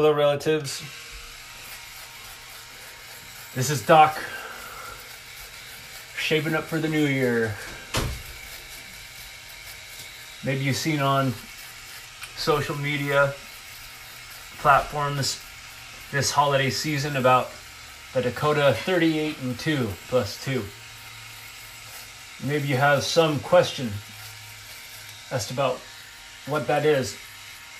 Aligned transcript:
Hello, 0.00 0.12
relatives. 0.12 0.80
This 3.56 3.68
is 3.68 3.84
Doc. 3.84 4.16
Shaping 6.16 6.54
up 6.54 6.62
for 6.62 6.78
the 6.78 6.86
new 6.86 7.04
year. 7.04 7.52
Maybe 10.44 10.64
you've 10.64 10.76
seen 10.76 11.00
on 11.00 11.34
social 12.36 12.76
media 12.76 13.34
platforms 14.58 15.42
this 16.12 16.30
holiday 16.30 16.70
season 16.70 17.16
about 17.16 17.50
the 18.14 18.22
Dakota 18.22 18.76
38 18.84 19.42
and 19.42 19.58
2 19.58 19.88
plus 20.06 20.44
2. 20.44 20.62
Maybe 22.46 22.68
you 22.68 22.76
have 22.76 23.02
some 23.02 23.40
question 23.40 23.90
as 25.32 25.48
to 25.48 25.54
about 25.54 25.80
what 26.46 26.68
that 26.68 26.86
is, 26.86 27.16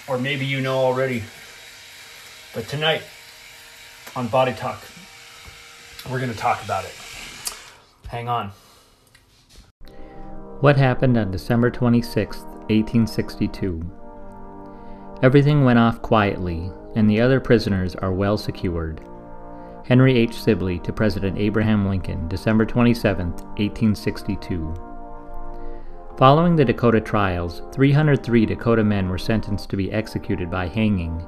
or 0.08 0.18
maybe 0.18 0.44
you 0.44 0.60
know 0.60 0.78
already. 0.78 1.22
But 2.58 2.66
tonight 2.66 3.02
on 4.16 4.26
Body 4.26 4.52
Talk, 4.52 4.82
we're 6.10 6.18
going 6.18 6.32
to 6.32 6.36
talk 6.36 6.64
about 6.64 6.84
it. 6.84 6.92
Hang 8.08 8.28
on. 8.28 8.50
What 10.58 10.76
happened 10.76 11.16
on 11.16 11.30
December 11.30 11.70
26, 11.70 12.38
1862? 12.38 13.88
Everything 15.22 15.64
went 15.64 15.78
off 15.78 16.02
quietly, 16.02 16.72
and 16.96 17.08
the 17.08 17.20
other 17.20 17.38
prisoners 17.38 17.94
are 17.94 18.12
well 18.12 18.36
secured. 18.36 19.02
Henry 19.84 20.18
H. 20.18 20.34
Sibley 20.34 20.80
to 20.80 20.92
President 20.92 21.38
Abraham 21.38 21.86
Lincoln, 21.86 22.26
December 22.26 22.66
27, 22.66 23.30
1862. 23.30 24.74
Following 26.16 26.56
the 26.56 26.64
Dakota 26.64 27.00
trials, 27.00 27.62
303 27.72 28.46
Dakota 28.46 28.82
men 28.82 29.08
were 29.08 29.16
sentenced 29.16 29.70
to 29.70 29.76
be 29.76 29.92
executed 29.92 30.50
by 30.50 30.66
hanging. 30.66 31.24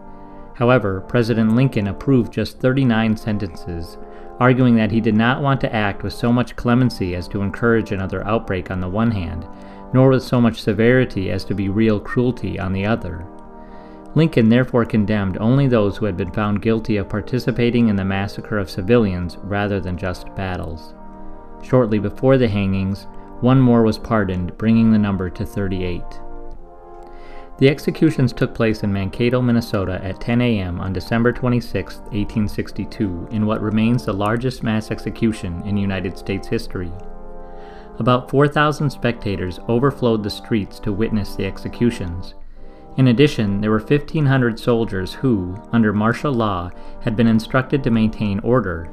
However, 0.61 1.01
President 1.01 1.57
Lincoln 1.57 1.89
approved 1.89 2.35
just 2.35 2.59
39 2.61 3.17
sentences, 3.17 3.97
arguing 4.39 4.77
that 4.77 4.91
he 4.91 5.01
did 5.01 5.15
not 5.15 5.43
want 5.43 5.59
to 5.63 5.75
act 5.75 6.03
with 6.03 6.13
so 6.13 6.31
much 6.31 6.55
clemency 6.55 7.15
as 7.15 7.27
to 7.29 7.41
encourage 7.41 7.93
another 7.93 8.25
outbreak 8.27 8.71
on 8.71 8.79
the 8.79 8.89
one 8.89 9.11
hand, 9.11 9.49
nor 9.95 10.11
with 10.11 10.23
so 10.23 10.39
much 10.39 10.61
severity 10.61 11.31
as 11.31 11.45
to 11.47 11.55
be 11.55 11.71
real 11.71 11.99
cruelty 11.99 12.59
on 12.59 12.75
the 12.75 12.85
other. 12.85 13.27
Lincoln 14.15 14.51
therefore 14.51 14.85
condemned 14.85 15.39
only 15.39 15.67
those 15.67 15.97
who 15.97 16.05
had 16.05 16.19
been 16.19 16.33
found 16.33 16.61
guilty 16.61 16.99
of 16.99 17.09
participating 17.09 17.89
in 17.89 17.97
the 17.97 18.05
massacre 18.05 18.59
of 18.59 18.69
civilians 18.69 19.39
rather 19.39 19.81
than 19.81 19.97
just 19.97 20.35
battles. 20.35 20.93
Shortly 21.63 21.99
before 21.99 22.37
the 22.37 22.49
hangings, 22.49 23.07
one 23.41 23.61
more 23.61 23.83
was 23.83 23.97
pardoned, 23.97 24.59
bringing 24.59 24.93
the 24.93 24.99
number 24.99 25.31
to 25.31 25.47
38. 25.47 26.03
The 27.61 27.69
executions 27.69 28.33
took 28.33 28.55
place 28.55 28.85
in 28.85 28.91
Mankato, 28.91 29.43
Minnesota 29.43 30.01
at 30.03 30.19
10 30.19 30.41
a.m. 30.41 30.81
on 30.81 30.95
December 30.95 31.31
26, 31.31 31.97
1862, 31.97 33.29
in 33.31 33.45
what 33.45 33.61
remains 33.61 34.07
the 34.07 34.15
largest 34.15 34.63
mass 34.63 34.91
execution 34.91 35.61
in 35.67 35.77
United 35.77 36.17
States 36.17 36.49
history. 36.49 36.91
About 37.99 38.31
4,000 38.31 38.89
spectators 38.89 39.61
overflowed 39.69 40.23
the 40.23 40.31
streets 40.31 40.81
to 40.81 40.91
witness 40.91 41.37
the 41.37 41.45
executions. 41.45 42.33
In 42.97 43.09
addition, 43.09 43.61
there 43.61 43.71
were 43.71 43.79
1,500 43.79 44.59
soldiers 44.59 45.13
who, 45.13 45.55
under 45.71 45.93
martial 45.93 46.33
law, 46.33 46.71
had 47.03 47.15
been 47.15 47.27
instructed 47.27 47.85
to 47.85 47.91
maintain 47.91 48.41
order. 48.41 48.91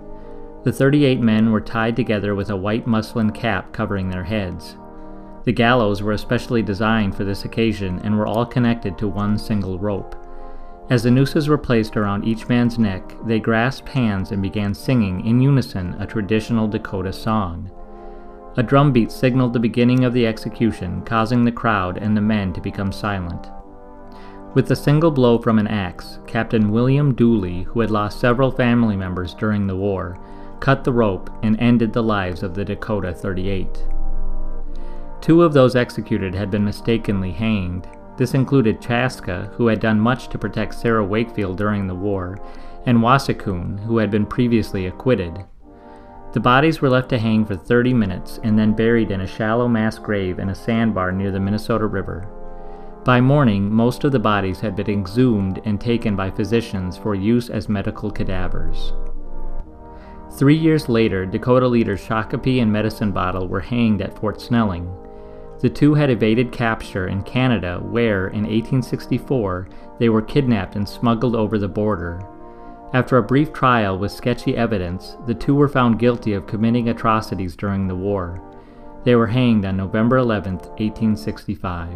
The 0.65 0.73
38 0.73 1.21
men 1.21 1.53
were 1.53 1.61
tied 1.61 1.95
together 1.95 2.35
with 2.35 2.49
a 2.49 2.57
white 2.57 2.85
muslin 2.85 3.31
cap 3.31 3.71
covering 3.71 4.09
their 4.09 4.25
heads. 4.25 4.75
The 5.47 5.53
gallows 5.53 6.03
were 6.03 6.11
especially 6.11 6.61
designed 6.61 7.15
for 7.15 7.23
this 7.23 7.45
occasion 7.45 8.01
and 8.03 8.17
were 8.17 8.27
all 8.27 8.45
connected 8.45 8.97
to 8.97 9.07
one 9.07 9.37
single 9.37 9.79
rope. 9.79 10.13
As 10.89 11.03
the 11.03 11.09
nooses 11.09 11.47
were 11.47 11.57
placed 11.57 11.95
around 11.95 12.25
each 12.25 12.49
man's 12.49 12.77
neck, 12.77 13.15
they 13.25 13.39
grasped 13.39 13.87
hands 13.87 14.33
and 14.33 14.41
began 14.41 14.73
singing 14.73 15.25
in 15.25 15.39
unison 15.39 15.95
a 16.01 16.05
traditional 16.05 16.67
Dakota 16.67 17.13
song. 17.13 17.71
A 18.57 18.63
drum 18.63 18.91
beat 18.91 19.09
signaled 19.09 19.53
the 19.53 19.59
beginning 19.61 20.03
of 20.03 20.11
the 20.11 20.27
execution, 20.27 21.01
causing 21.03 21.45
the 21.45 21.51
crowd 21.53 21.97
and 21.97 22.17
the 22.17 22.19
men 22.19 22.51
to 22.51 22.59
become 22.59 22.91
silent. 22.91 23.47
With 24.53 24.69
a 24.69 24.75
single 24.75 25.11
blow 25.11 25.37
from 25.37 25.59
an 25.59 25.67
axe, 25.67 26.19
Captain 26.27 26.71
William 26.71 27.15
Dooley, 27.15 27.63
who 27.63 27.79
had 27.79 27.89
lost 27.89 28.19
several 28.19 28.51
family 28.51 28.97
members 28.97 29.33
during 29.33 29.65
the 29.65 29.77
war, 29.77 30.19
cut 30.59 30.83
the 30.83 30.91
rope 30.91 31.29
and 31.41 31.57
ended 31.57 31.93
the 31.93 32.03
lives 32.03 32.43
of 32.43 32.53
the 32.53 32.65
Dakota 32.65 33.13
38. 33.13 33.87
Two 35.21 35.43
of 35.43 35.53
those 35.53 35.75
executed 35.75 36.33
had 36.33 36.51
been 36.51 36.63
mistakenly 36.63 37.31
hanged. 37.31 37.87
This 38.17 38.33
included 38.33 38.81
Chaska, 38.81 39.51
who 39.55 39.67
had 39.67 39.79
done 39.79 39.99
much 39.99 40.27
to 40.29 40.37
protect 40.37 40.73
Sarah 40.73 41.05
Wakefield 41.05 41.57
during 41.57 41.87
the 41.87 41.95
war, 41.95 42.39
and 42.85 42.99
Wasikoon, 42.99 43.79
who 43.83 43.97
had 43.97 44.09
been 44.09 44.25
previously 44.25 44.87
acquitted. 44.87 45.45
The 46.33 46.39
bodies 46.39 46.81
were 46.81 46.89
left 46.89 47.09
to 47.09 47.17
hang 47.17 47.45
for 47.45 47.55
30 47.55 47.93
minutes 47.93 48.39
and 48.43 48.57
then 48.57 48.73
buried 48.73 49.11
in 49.11 49.21
a 49.21 49.27
shallow 49.27 49.67
mass 49.67 49.97
grave 49.97 50.39
in 50.39 50.49
a 50.49 50.55
sandbar 50.55 51.11
near 51.11 51.31
the 51.31 51.39
Minnesota 51.39 51.85
River. 51.85 52.27
By 53.03 53.21
morning, 53.21 53.71
most 53.71 54.03
of 54.03 54.11
the 54.11 54.19
bodies 54.19 54.59
had 54.59 54.75
been 54.75 54.89
exhumed 54.89 55.61
and 55.63 55.79
taken 55.79 56.15
by 56.15 56.29
physicians 56.29 56.97
for 56.97 57.15
use 57.15 57.49
as 57.49 57.69
medical 57.69 58.11
cadavers. 58.11 58.93
Three 60.37 60.57
years 60.57 60.89
later, 60.89 61.25
Dakota 61.25 61.67
leaders 61.67 62.01
Shakopee 62.01 62.61
and 62.61 62.71
Medicine 62.71 63.11
Bottle 63.11 63.47
were 63.47 63.61
hanged 63.61 64.01
at 64.01 64.19
Fort 64.19 64.41
Snelling. 64.41 64.93
The 65.59 65.69
two 65.69 65.95
had 65.95 66.11
evaded 66.11 66.51
capture 66.51 67.07
in 67.07 67.23
Canada, 67.23 67.79
where, 67.81 68.27
in 68.27 68.43
1864, 68.43 69.67
they 69.99 70.09
were 70.09 70.21
kidnapped 70.21 70.75
and 70.75 70.87
smuggled 70.87 71.35
over 71.35 71.57
the 71.57 71.67
border. 71.67 72.21
After 72.93 73.17
a 73.17 73.23
brief 73.23 73.51
trial 73.53 73.97
with 73.97 74.11
sketchy 74.11 74.55
evidence, 74.55 75.17
the 75.25 75.33
two 75.33 75.55
were 75.55 75.67
found 75.67 75.97
guilty 75.97 76.33
of 76.33 76.45
committing 76.45 76.89
atrocities 76.89 77.55
during 77.55 77.87
the 77.87 77.95
war. 77.95 78.39
They 79.03 79.15
were 79.15 79.27
hanged 79.27 79.65
on 79.65 79.77
November 79.77 80.17
11, 80.17 80.57
1865. 80.57 81.89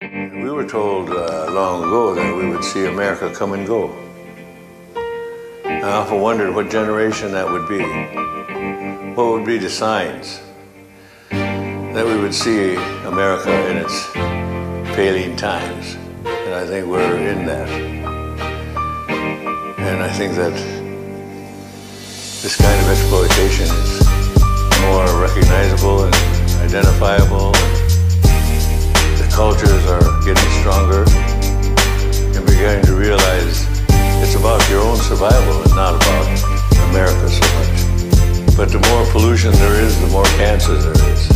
We 0.00 0.50
were 0.50 0.68
told 0.68 1.10
uh, 1.10 1.50
long 1.50 1.82
ago 1.82 2.14
that 2.14 2.36
we 2.36 2.48
would 2.50 2.62
see 2.62 2.86
America 2.86 3.32
come 3.34 3.52
and 3.52 3.66
go. 3.66 4.05
I 5.86 5.92
often 5.92 6.20
wondered 6.20 6.52
what 6.52 6.68
generation 6.68 7.30
that 7.30 7.48
would 7.48 7.68
be. 7.68 7.78
What 9.14 9.30
would 9.30 9.46
be 9.46 9.56
the 9.56 9.70
signs 9.70 10.40
that 11.30 12.04
we 12.04 12.18
would 12.18 12.34
see 12.34 12.74
America 13.04 13.52
in 13.70 13.76
its 13.76 14.04
failing 14.96 15.36
times? 15.36 15.94
And 16.24 16.54
I 16.56 16.66
think 16.66 16.88
we're 16.88 17.16
in 17.16 17.46
that. 17.46 17.68
And 19.78 20.02
I 20.02 20.08
think 20.08 20.34
that 20.34 20.54
this 22.42 22.56
kind 22.56 22.80
of 22.80 22.88
exploitation 22.90 23.66
is 23.70 24.02
more 24.90 25.06
recognizable 25.22 26.02
and 26.02 26.14
identifiable 26.66 27.52
The 29.22 29.28
cultures 29.32 29.86
are 29.86 30.02
getting 30.24 30.50
stronger 30.58 31.04
and 32.34 32.44
beginning 32.44 32.84
to 32.86 32.94
realize 32.96 33.75
it's 34.26 34.34
about 34.34 34.58
your 34.68 34.82
own 34.82 34.96
survival 34.96 35.62
and 35.62 35.74
not 35.76 35.94
about 35.94 36.26
America 36.90 37.30
so 37.30 37.46
much. 37.62 38.56
But 38.58 38.74
the 38.74 38.82
more 38.90 39.06
pollution 39.14 39.52
there 39.62 39.78
is, 39.78 39.94
the 40.00 40.08
more 40.08 40.26
cancer 40.34 40.74
there 40.74 40.98
is. 41.14 41.30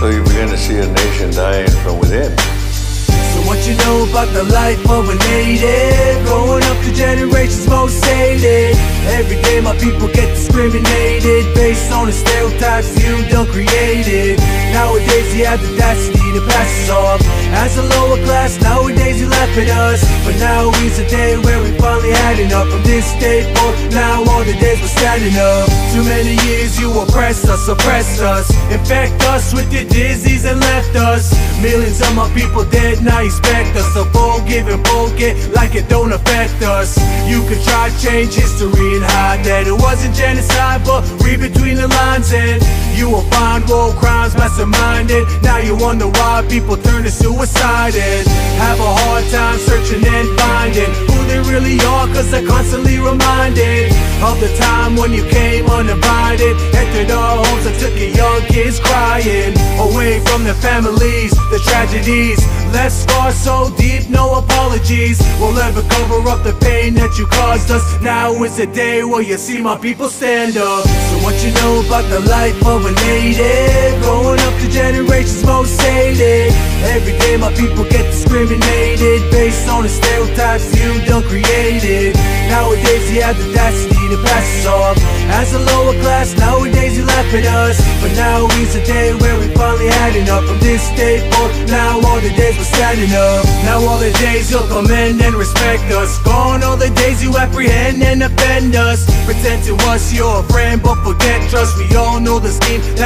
So 0.00 0.08
you 0.08 0.22
begin 0.24 0.48
to 0.48 0.56
see 0.56 0.78
a 0.80 0.88
nation 0.88 1.30
dying 1.32 1.68
from 1.84 2.00
within. 2.00 2.32
So 2.32 3.38
what 3.44 3.60
you 3.68 3.76
know 3.84 4.08
about 4.08 4.32
the 4.32 4.44
life 4.48 4.80
of 4.88 5.12
a 5.12 5.16
native 5.28 6.24
Growing 6.24 6.64
up 6.64 6.78
the 6.88 6.92
generations 6.96 7.68
most 7.68 8.02
hated 8.06 8.72
Every 9.12 9.36
day 9.42 9.60
my 9.60 9.76
people 9.76 10.08
get 10.08 10.32
discriminated 10.32 11.44
Based 11.54 11.92
on 11.92 12.06
the 12.06 12.12
stereotypes 12.12 12.96
you 12.96 13.12
done 13.28 13.46
created 13.46 14.40
Nowadays 14.72 15.36
you 15.36 15.44
have 15.44 15.60
the 15.60 15.68
audacity 15.76 16.25
to 16.36 16.46
pass 16.46 16.68
us 16.84 16.90
off. 16.90 17.20
As 17.64 17.78
a 17.78 17.84
lower 17.96 18.20
class, 18.24 18.60
nowadays 18.60 19.20
you 19.20 19.28
laugh 19.28 19.56
at 19.56 19.70
us. 19.88 20.04
But 20.24 20.36
now 20.36 20.68
is 20.84 20.98
the 20.98 21.06
day 21.08 21.38
where 21.38 21.60
we 21.62 21.72
finally 21.78 22.12
had 22.12 22.38
enough. 22.38 22.68
From 22.68 22.82
this 22.82 23.08
day 23.16 23.42
forth, 23.54 23.78
now 23.92 24.24
all 24.28 24.44
the 24.44 24.56
days 24.60 24.80
we're 24.80 24.92
standing 25.00 25.36
up. 25.38 25.66
Too 25.94 26.04
many 26.04 26.36
years 26.44 26.78
you 26.78 26.92
oppressed 27.00 27.48
us, 27.48 27.68
oppressed 27.68 28.20
us. 28.20 28.50
Infect 28.70 29.16
us 29.32 29.54
with 29.54 29.72
your 29.72 29.84
disease 29.88 30.44
and 30.44 30.60
left 30.60 30.94
us. 30.96 31.32
Millions 31.62 32.00
of 32.02 32.14
my 32.14 32.28
people 32.34 32.64
dead, 32.68 33.02
now 33.02 33.22
expect 33.22 33.76
us. 33.76 33.88
To 33.96 34.04
forgive 34.12 34.68
and 34.68 34.82
forget 34.86 35.34
like 35.54 35.74
it 35.74 35.88
don't 35.88 36.12
affect 36.12 36.60
us. 36.62 36.98
You 37.24 37.40
could 37.48 37.62
try 37.64 37.88
to 37.88 37.96
change 38.04 38.34
history 38.34 38.90
and 38.96 39.04
hide 39.16 39.40
that 39.48 39.66
it 39.66 39.72
wasn't 39.72 40.14
genocide 40.14 40.82
But 40.84 41.00
read 41.24 41.40
between 41.40 41.76
the 41.76 41.88
lines 41.88 42.32
and 42.32 42.60
you 42.98 43.08
will 43.10 43.26
find 43.32 43.64
war 43.68 43.92
crimes 43.94 44.34
masterminded. 44.34 45.24
Now 45.42 45.58
you 45.58 45.76
wonder 45.76 46.08
why 46.08 46.25
people 46.48 46.76
turn 46.76 47.02
to 47.04 47.10
suicide 47.10 47.94
and 47.94 48.26
Have 48.58 48.80
a 48.80 48.92
hard 49.00 49.24
time 49.30 49.58
searching 49.58 50.04
and 50.06 50.28
finding 50.40 50.90
Who 51.08 51.18
they 51.26 51.40
really 51.50 51.78
are 51.94 52.06
cause 52.08 52.30
they're 52.30 52.46
constantly 52.46 52.98
reminded 52.98 53.92
Of 54.22 54.40
the 54.40 54.50
time 54.58 54.96
when 54.96 55.12
you 55.12 55.24
came 55.28 55.66
uninvited 55.66 56.56
Entered 56.74 57.10
our 57.10 57.44
homes 57.44 57.66
and 57.66 57.76
took 57.78 57.94
your 57.98 58.10
young 58.10 58.40
kids 58.48 58.80
crying 58.80 59.56
away 59.78 60.20
from 60.20 60.44
their 60.44 60.54
families, 60.54 61.32
the 61.50 61.60
tragedies. 61.64 62.38
Left 62.72 62.94
scars 62.94 63.34
so 63.34 63.72
deep, 63.76 64.08
no 64.08 64.38
apologies 64.38 65.18
will 65.40 65.56
ever 65.58 65.82
cover 65.82 66.28
up 66.28 66.42
the 66.42 66.54
pain 66.60 66.94
that 66.94 67.18
you 67.18 67.26
caused 67.26 67.70
us. 67.70 67.84
Now 68.02 68.32
is 68.44 68.56
the 68.56 68.66
day 68.66 69.04
where 69.04 69.22
you 69.22 69.36
see 69.36 69.60
my 69.60 69.76
people 69.76 70.08
stand 70.08 70.56
up. 70.56 70.84
So 70.84 71.16
what 71.24 71.36
you 71.44 71.52
know 71.60 71.82
about 71.86 72.08
the 72.10 72.20
life 72.28 72.58
of 72.66 72.84
a 72.84 72.92
native? 73.06 74.02
Growing 74.02 74.40
up 74.40 74.54
to 74.60 74.68
generations 74.70 75.44
most 75.44 75.78
hated. 76.16 76.52
Every 76.96 77.18
day 77.18 77.36
my 77.36 77.52
people 77.52 77.84
get 77.84 78.04
discriminated 78.10 79.30
based 79.30 79.68
on 79.68 79.82
the 79.82 79.88
stereotypes 79.88 80.72
you 80.76 81.04
done 81.04 81.22
created. 81.24 82.16
Nowadays 82.48 83.10
you 83.12 83.22
have 83.22 83.36
the 83.36 83.50
audacity 83.50 84.08
to 84.08 84.16
pass 84.24 84.46
us 84.60 84.66
off 84.66 84.96
as 85.40 85.52
a 85.52 85.58
lower 85.58 85.92
class. 86.00 86.36
Nowadays 86.38 86.96
you 86.96 87.04
laugh 87.04 87.34
at 87.34 87.46
us, 87.46 87.76
but 88.00 88.12
now 88.14 88.46
is 88.62 88.74
the 88.74 88.82
day 88.84 89.14
where 89.14 89.38
we 89.38 89.52
finally 89.54 89.88
had 89.88 90.14
enough 90.16 90.44
from 90.46 90.58
this 90.60 90.88
day 90.96 91.18
forth. 91.30 91.52
Now 91.68 92.00
all 92.06 92.20
the 92.20 92.30
days 92.30 92.56
we're 92.56 92.64
standing 92.64 93.12
up. 93.12 93.44
Now 93.64 93.80
all 93.84 93.98
the 93.98 94.12
days 94.24 94.50
you'll 94.50 94.68
commend 94.68 95.20
and 95.20 95.34
respect 95.34 95.84
us. 95.92 96.18
Gone 96.22 96.62
all 96.62 96.76
the 96.76 96.90
days 96.90 97.22
you 97.22 97.36
apprehend 97.36 98.02
and 98.02 98.22
offend 98.22 98.76
us. 98.76 99.04
Pretend 99.24 99.64
to 99.64 99.74
us 99.90 100.12
you're 100.12 100.40
a 100.40 100.42
friend, 100.44 100.82
but 100.82 100.96
forget 101.02 101.35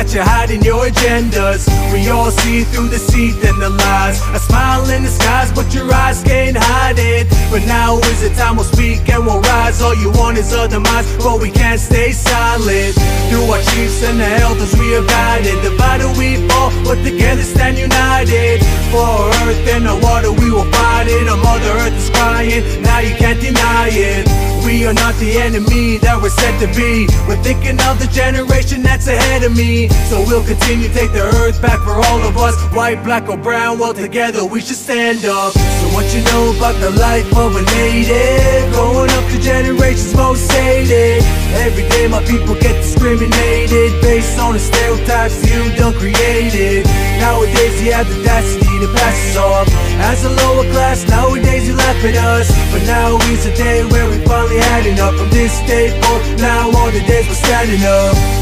that 0.00 0.14
you're 0.14 0.24
hiding 0.24 0.62
your 0.62 0.88
agendas. 0.88 1.68
We 1.92 2.08
all 2.08 2.30
see 2.30 2.64
through 2.64 2.88
the 2.88 2.96
deceit 2.96 3.36
and 3.44 3.60
the 3.60 3.68
lies. 3.68 4.16
A 4.32 4.40
smile 4.40 4.88
in 4.88 5.02
the 5.02 5.12
skies, 5.12 5.52
but 5.52 5.74
your 5.74 5.92
eyes 5.92 6.22
can't 6.22 6.56
hide 6.56 6.96
it. 6.98 7.28
But 7.52 7.68
now 7.68 7.98
is 8.08 8.22
the 8.24 8.32
time 8.32 8.56
we'll 8.56 8.64
speak 8.64 9.04
and 9.12 9.26
we'll 9.26 9.42
rise. 9.42 9.82
All 9.82 9.94
you 9.94 10.10
want 10.12 10.38
is 10.38 10.54
other 10.54 10.80
minds, 10.80 11.12
but 11.20 11.38
we 11.40 11.50
can't 11.50 11.78
stay 11.78 12.12
silent. 12.12 12.96
Through 13.28 13.44
our 13.52 13.60
chiefs 13.60 14.00
and 14.02 14.18
the 14.18 14.30
elders 14.40 14.72
we 14.80 14.96
are 14.96 15.04
guided. 15.04 15.60
Divided 15.60 16.16
we 16.16 16.48
fall, 16.48 16.72
but 16.80 16.96
together 17.04 17.42
stand 17.42 17.76
united. 17.76 18.64
For 18.88 19.04
our 19.04 19.28
earth 19.52 19.68
and 19.68 19.84
the 19.84 20.00
water 20.00 20.32
we 20.32 20.48
will 20.50 20.70
fight 20.72 21.08
it. 21.12 21.28
Our 21.28 21.36
mother 21.36 21.76
earth 21.84 21.92
is 21.92 22.08
crying, 22.08 22.64
now 22.80 23.00
you 23.00 23.14
can't 23.16 23.40
deny 23.40 23.92
it. 23.92 24.24
We 24.64 24.86
are 24.86 24.94
not 24.94 25.14
the 25.16 25.38
enemy 25.38 25.98
that 25.98 26.20
we're 26.20 26.30
set 26.30 26.54
to 26.60 26.68
be. 26.76 27.08
We're 27.26 27.42
thinking 27.42 27.80
of 27.88 27.98
the 27.98 28.08
generation 28.12 28.82
that's 28.82 29.08
ahead 29.08 29.42
of 29.42 29.56
me. 29.56 29.89
So 30.10 30.18
we'll 30.26 30.44
continue 30.44 30.88
take 30.88 31.12
the 31.12 31.22
earth 31.38 31.62
back 31.62 31.78
for 31.86 31.94
all 31.94 32.20
of 32.26 32.36
us. 32.36 32.58
White, 32.74 33.02
black, 33.04 33.28
or 33.28 33.36
brown, 33.36 33.78
well 33.78 33.94
together 33.94 34.44
we 34.44 34.60
should 34.60 34.76
stand 34.76 35.24
up. 35.24 35.52
So 35.52 35.86
what 35.94 36.06
you 36.14 36.22
know 36.34 36.50
about 36.56 36.74
the 36.80 36.90
life 36.98 37.30
of 37.36 37.54
a 37.54 37.62
native? 37.78 38.72
Growing 38.74 39.10
up 39.10 39.24
to 39.30 39.38
generations 39.38 40.14
most 40.16 40.50
hated. 40.50 41.22
Every 41.62 41.86
day 41.88 42.08
my 42.08 42.22
people 42.24 42.54
get 42.54 42.74
discriminated 42.82 44.02
based 44.02 44.38
on 44.38 44.54
the 44.54 44.58
stereotypes 44.58 45.38
you 45.46 45.70
done 45.76 45.94
created. 45.94 46.86
Nowadays 47.22 47.82
you 47.82 47.92
have 47.92 48.08
the 48.08 48.18
audacity 48.20 48.78
to 48.82 48.88
pass 48.98 49.14
us 49.14 49.36
off 49.36 49.68
as 50.10 50.24
a 50.24 50.30
lower 50.42 50.66
class. 50.72 51.06
Nowadays 51.08 51.68
you 51.68 51.76
laugh 51.76 52.04
at 52.04 52.16
us, 52.16 52.50
but 52.72 52.82
now 52.86 53.16
is 53.30 53.44
the 53.44 53.54
day 53.54 53.84
where 53.86 54.08
we 54.10 54.18
finally 54.26 54.58
had 54.58 54.86
enough 54.86 55.14
from 55.14 55.30
this 55.30 55.54
day 55.70 55.90
forth. 56.02 56.40
Now 56.40 56.66
all 56.66 56.90
the 56.90 57.00
days 57.06 57.28
we're 57.28 57.34
standing 57.34 57.84
up. 57.86 58.39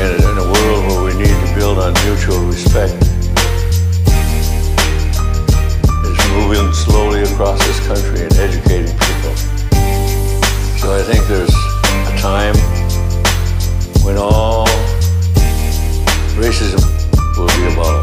And 0.00 0.16
in 0.24 0.38
a 0.38 0.44
world 0.44 0.82
where 0.88 1.02
we 1.04 1.12
need 1.12 1.28
to 1.28 1.54
build 1.54 1.78
on 1.78 1.92
mutual 2.06 2.40
respect, 2.46 2.94
is 6.06 6.18
moving 6.32 6.72
slowly 6.72 7.20
across 7.22 7.58
this 7.66 7.86
country 7.86 8.24
and 8.24 8.32
educating 8.38 8.96
people. 8.96 9.36
So 10.80 10.96
I 10.96 11.02
think 11.02 11.26
there's 11.26 11.54
a 12.08 12.16
time 12.18 12.56
when 14.02 14.16
all 14.16 14.66
racism 16.40 16.80
will 17.36 17.46
be 17.58 17.70
abolished. 17.70 17.99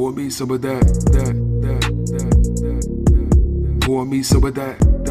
Pour 0.00 0.12
me 0.12 0.30
some 0.30 0.50
of 0.50 0.62
that, 0.62 0.80
that, 1.12 1.34
that, 1.60 1.82
that, 2.08 2.32
that, 2.62 2.80
that. 3.12 3.80
Pour 3.82 4.06
me 4.06 4.22
some 4.22 4.44
of 4.44 4.54
that, 4.54 4.78
that, 4.78 5.04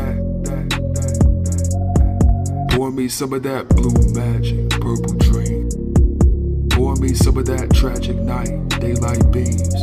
that, 0.44 0.68
that, 0.74 0.82
that. 0.96 2.68
Pour 2.72 2.92
me 2.92 3.08
some 3.08 3.34
of 3.34 3.44
that 3.44 3.70
blue 3.70 3.94
magic, 4.16 4.68
purple 4.72 5.14
dream. 5.20 5.70
Pour 6.72 6.96
me 6.96 7.14
some 7.14 7.38
of 7.38 7.46
that 7.46 7.72
tragic 7.72 8.16
night, 8.16 8.68
daylight 8.80 9.32
beams. 9.32 9.76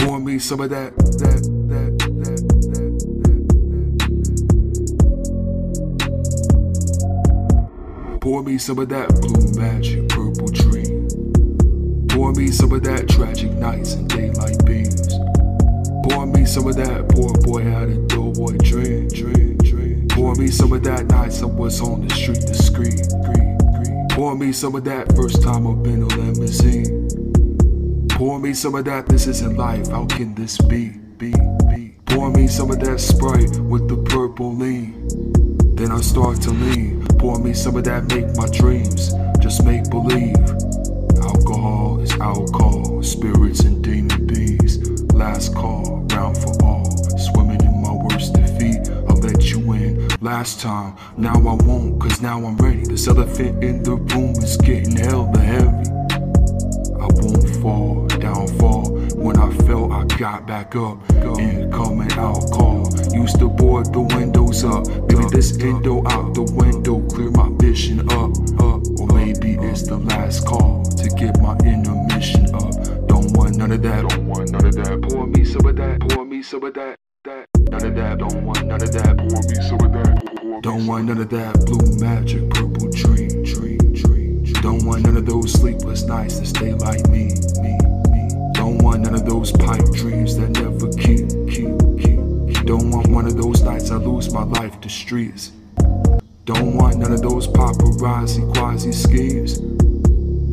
Pour 0.00 0.18
me 0.18 0.40
some 0.40 0.62
of 0.62 0.70
that, 0.70 0.96
that, 0.96 1.44
that, 1.68 1.96
that, 2.18 2.42
that. 8.10 8.18
Pour 8.20 8.42
me 8.42 8.58
some 8.58 8.80
of 8.80 8.88
that 8.88 9.08
blue 9.20 9.52
magic, 9.62 10.08
purple 10.08 10.48
dream. 10.48 11.27
Pour 12.18 12.32
me 12.32 12.48
some 12.48 12.72
of 12.72 12.82
that 12.82 13.08
tragic 13.08 13.52
nights 13.52 13.94
and 13.94 14.08
daylight 14.08 14.64
beams. 14.66 15.14
Pour 16.02 16.26
me 16.26 16.44
some 16.44 16.66
of 16.66 16.74
that 16.74 17.08
poor 17.10 17.32
boy 17.46 17.62
had 17.62 17.90
a 17.90 17.96
doughboy 18.08 18.56
dream, 18.56 19.06
dream, 19.06 19.56
dream. 19.58 20.08
Pour 20.08 20.34
me 20.34 20.48
some 20.48 20.72
of 20.72 20.82
that 20.82 21.06
nights 21.06 21.42
I 21.42 21.46
was 21.46 21.80
on 21.80 22.08
the 22.08 22.12
street 22.12 22.40
to 22.40 22.54
scream. 22.54 24.08
Pour 24.08 24.34
me 24.34 24.52
some 24.52 24.74
of 24.74 24.82
that 24.82 25.14
first 25.14 25.44
time 25.44 25.64
I've 25.68 25.84
been 25.84 26.02
a 26.02 26.06
limousine. 26.06 27.06
Pour 28.08 28.40
me 28.40 28.52
some 28.52 28.74
of 28.74 28.84
that 28.86 29.06
this 29.06 29.28
isn't 29.28 29.56
life, 29.56 29.86
how 29.86 30.04
can 30.06 30.34
this 30.34 30.58
be, 30.58 30.88
be, 31.18 31.32
be? 31.70 31.94
Pour 32.06 32.32
me 32.32 32.48
some 32.48 32.72
of 32.72 32.80
that 32.80 32.98
Sprite 32.98 33.60
with 33.60 33.88
the 33.88 33.96
purple 34.10 34.56
lean. 34.56 35.06
Then 35.76 35.92
I 35.92 36.00
start 36.00 36.42
to 36.42 36.50
lean. 36.50 37.06
Pour 37.20 37.38
me 37.38 37.54
some 37.54 37.76
of 37.76 37.84
that 37.84 38.08
make 38.08 38.34
my 38.34 38.48
dreams 38.48 39.12
just 39.38 39.64
make 39.64 39.88
believe. 39.88 40.34
Is 42.08 42.20
alcohol, 42.20 43.02
spirits 43.02 43.60
and 43.60 43.84
demon 43.84 44.26
bees. 44.26 44.78
Last 45.12 45.54
call, 45.54 46.06
round 46.10 46.38
for 46.38 46.54
all. 46.64 46.84
Swimming 47.18 47.60
in 47.60 47.82
my 47.82 47.92
worst 47.92 48.32
defeat, 48.32 48.88
I'll 49.08 49.20
let 49.20 49.50
you 49.50 49.72
in. 49.72 50.08
Last 50.20 50.60
time, 50.60 50.96
now 51.18 51.34
I 51.34 51.54
won't, 51.64 52.00
cause 52.00 52.22
now 52.22 52.44
I'm 52.46 52.56
ready. 52.56 52.82
This 52.84 53.08
elephant 53.08 53.62
in 53.62 53.82
the 53.82 53.96
room 53.96 54.30
is 54.42 54.56
getting 54.56 54.96
hella 54.96 55.38
heavy. 55.38 55.90
I 56.96 57.08
won't 57.20 57.50
fall, 57.60 58.06
downfall. 58.06 58.90
When 59.14 59.36
I 59.36 59.52
fell, 59.66 59.92
I 59.92 60.04
got 60.16 60.46
back 60.46 60.76
up. 60.76 60.98
Incoming 61.38 62.12
alcohol. 62.12 62.88
Used 63.12 63.38
to 63.40 63.48
board 63.48 63.92
the 63.92 64.00
windows 64.00 64.64
up. 64.64 64.86
Maybe 65.08 65.26
this 65.30 65.58
endo 65.60 66.06
out 66.08 66.32
the 66.32 66.42
window, 66.42 67.06
clear 67.08 67.30
my 67.32 67.50
vision 67.58 68.00
up. 68.12 68.30
Or 68.60 69.06
maybe 69.14 69.58
it's 69.60 69.82
the 69.82 69.98
last 69.98 70.46
call 70.46 70.87
to 71.02 71.08
get 71.10 71.40
my 71.40 71.56
intermission 71.64 72.54
up. 72.54 72.74
Don't 73.06 73.32
want 73.36 73.56
none 73.56 73.72
of 73.72 73.82
that. 73.82 74.08
Don't 74.08 74.26
want 74.26 74.50
none 74.50 74.66
of 74.66 74.74
that. 74.74 75.02
Pour 75.02 75.26
me 75.26 75.44
some 75.44 75.66
of 75.66 75.76
that. 75.76 76.00
Pour 76.00 76.24
me 76.24 76.42
some 76.42 76.64
of 76.64 76.74
that. 76.74 76.96
None 77.24 77.86
of 77.86 77.94
that. 77.94 78.18
Don't 78.18 78.44
want 78.44 78.66
none 78.66 78.82
of 78.82 78.92
that. 78.92 79.16
Pour 79.16 79.42
me 79.48 79.54
some 79.68 79.80
of 79.80 79.92
that. 79.92 80.60
Don't 80.62 80.86
want 80.86 81.04
none 81.06 81.18
of 81.18 81.30
that. 81.30 81.64
Blue 81.66 81.98
magic, 81.98 82.50
purple 82.50 82.90
dream, 82.90 83.42
dream, 83.44 83.78
dream. 83.92 84.42
dream. 84.42 84.52
Don't 84.60 84.84
want 84.84 85.02
none 85.04 85.16
of 85.16 85.24
those 85.24 85.52
sleepless 85.52 86.02
nights 86.02 86.40
that 86.40 86.46
stay 86.46 86.74
like 86.74 87.08
me, 87.08 87.30
me, 87.62 87.78
me. 88.10 88.28
Don't 88.54 88.78
want 88.82 89.02
none 89.02 89.14
of 89.14 89.24
those 89.24 89.52
pipe 89.52 89.84
dreams 89.92 90.36
that 90.36 90.50
never 90.50 90.88
keep, 90.92 91.28
keep, 91.48 91.78
keep. 92.02 92.18
keep. 92.54 92.66
Don't 92.66 92.90
want 92.90 93.08
one 93.08 93.26
of 93.26 93.36
those 93.36 93.62
nights 93.62 93.90
I 93.92 93.96
lose 93.96 94.32
my 94.32 94.42
life 94.42 94.80
to 94.80 94.88
streets. 94.88 95.52
Don't 96.44 96.74
want 96.74 96.96
none 96.96 97.12
of 97.12 97.22
those 97.22 97.46
paparazzi 97.46 98.52
quasi 98.54 98.90
schemes. 98.90 99.77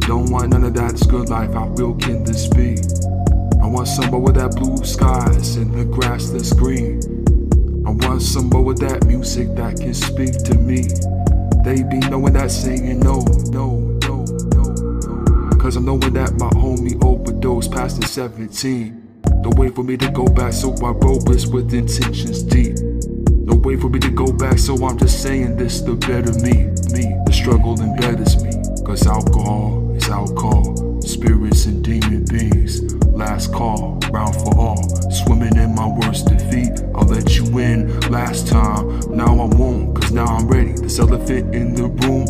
Don't 0.08 0.30
want 0.30 0.50
none 0.50 0.64
of 0.64 0.76
that 0.76 1.04
good 1.10 1.30
life. 1.30 1.52
How 1.54 1.68
real 1.70 1.96
can 1.96 2.24
this 2.24 2.48
be? 2.48 2.78
I 3.60 3.66
want 3.66 3.88
somewhere 3.88 4.22
with 4.22 4.36
that 4.36 4.52
blue 4.52 4.78
skies 4.86 5.56
and 5.56 5.74
the 5.74 5.84
grass 5.84 6.30
that's 6.30 6.54
green. 6.54 7.02
I 7.88 7.90
want 7.90 8.22
somewhere 8.22 8.62
with 8.62 8.78
that 8.82 9.08
music 9.08 9.56
that 9.56 9.78
can 9.78 9.96
speak 9.96 10.38
to 10.46 10.54
me. 10.54 10.86
They 11.66 11.82
be 11.82 11.98
knowing 12.08 12.34
that 12.34 12.52
singing 12.52 13.00
no, 13.00 13.22
no, 13.50 13.80
no, 14.06 14.26
no, 14.54 14.64
no. 14.70 15.58
Cause 15.58 15.76
I'm 15.76 15.86
knowing 15.86 16.14
that 16.14 16.34
my 16.34 16.50
homie 16.50 17.04
overdosed 17.04 17.72
past 17.72 18.00
the 18.00 18.06
17. 18.06 19.22
No 19.42 19.50
way 19.58 19.70
for 19.70 19.84
me 19.84 19.98
to 19.98 20.12
go 20.12 20.26
back, 20.28 20.54
so 20.54 20.76
I 20.86 20.92
wrote 20.92 21.26
this 21.26 21.48
with 21.48 21.74
intentions 21.74 22.44
deep. 22.44 22.78
No 23.28 23.56
way 23.56 23.76
for 23.76 23.90
me 23.90 23.98
to 23.98 24.12
go 24.12 24.32
back, 24.32 24.60
so 24.60 24.76
I'm 24.86 25.00
just 25.00 25.24
saying 25.24 25.58
this 25.58 25.82
the 25.82 25.96
better 25.96 26.32
me, 26.46 26.70
me. 26.94 27.18
The 27.26 27.34
struggle 27.34 27.82
embedded 27.82 28.30
me, 28.44 28.86
cause 28.86 29.08
alcohol 29.08 29.85
is 30.06 30.12
alcohol, 30.12 31.02
spirits 31.02 31.66
and 31.66 31.84
demon 31.84 32.26
beings. 32.26 32.94
Last 33.06 33.52
call, 33.52 34.00
round 34.12 34.36
for 34.36 34.58
all, 34.58 34.84
swimming 35.10 35.56
in 35.56 35.74
my 35.74 35.88
worst 35.88 36.28
defeat. 36.28 36.72
I'll 36.94 37.06
let 37.06 37.38
you 37.38 37.46
in 37.58 38.00
last 38.12 38.48
time, 38.48 39.00
now 39.16 39.34
I 39.40 39.46
won't, 39.56 39.96
cause 39.96 40.12
now 40.12 40.26
I'm 40.26 40.48
ready. 40.48 40.74
This 40.74 41.00
elephant 41.00 41.56
in 41.56 41.74
the 41.74 41.88
room 41.88 42.28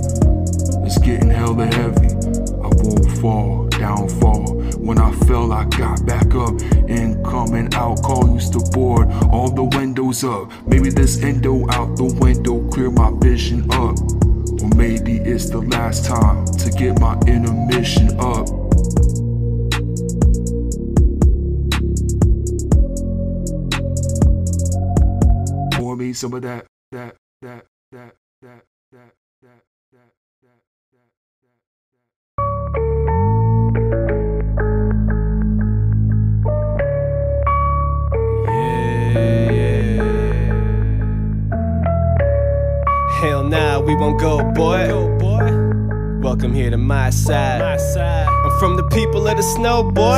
is 0.86 0.98
getting 1.00 1.29
hella 1.29 1.65
heavy. 1.65 2.08
I 2.63 2.70
won't 2.82 3.17
fall, 3.20 3.67
downfall. 3.67 4.62
When 4.77 5.00
I 5.00 5.12
fell, 5.25 5.51
I 5.51 5.65
got 5.65 6.05
back 6.05 6.34
up. 6.36 6.62
Incoming 6.88 7.74
out, 7.74 8.01
call 8.03 8.34
used 8.34 8.53
to 8.53 8.60
board. 8.72 9.12
All 9.32 9.50
the 9.50 9.63
windows 9.63 10.24
up. 10.24 10.51
Maybe 10.67 10.89
this 10.89 11.22
endo 11.22 11.70
out 11.72 11.98
the 11.98 12.15
window, 12.22 12.67
clear 12.70 12.91
my 12.91 13.12
vision 13.20 13.63
up. 13.72 13.98
Or 14.62 14.70
maybe 14.75 15.17
it's 15.17 15.50
the 15.50 15.60
last 15.60 16.05
time 16.05 16.45
to 16.58 16.70
get 16.72 17.00
my 17.00 17.14
intermission 17.28 18.10
up. 18.20 18.48
Pour 25.74 25.96
me 25.96 26.14
some 26.14 26.34
of 26.34 26.42
that, 26.42 26.66
that, 26.92 27.16
that, 27.42 27.66
that, 27.92 28.16
that, 28.42 28.66
that, 28.92 29.14
that, 29.32 29.52
that, 29.92 30.12
that. 30.32 31.06
Hell 43.22 43.44
nah, 43.44 43.80
we 43.80 43.96
won't 43.96 44.20
go, 44.20 44.44
boy. 44.54 45.15
Welcome 46.25 46.55
here 46.55 46.72
to 46.72 46.77
my 46.77 47.12
side. 47.12 47.60
my 47.60 47.77
side. 47.77 48.27
I'm 48.27 48.58
from 48.58 48.77
the 48.77 48.84
people 48.89 49.27
of 49.27 49.38
the 49.38 49.44
snow, 49.44 49.84
boy. 49.84 50.17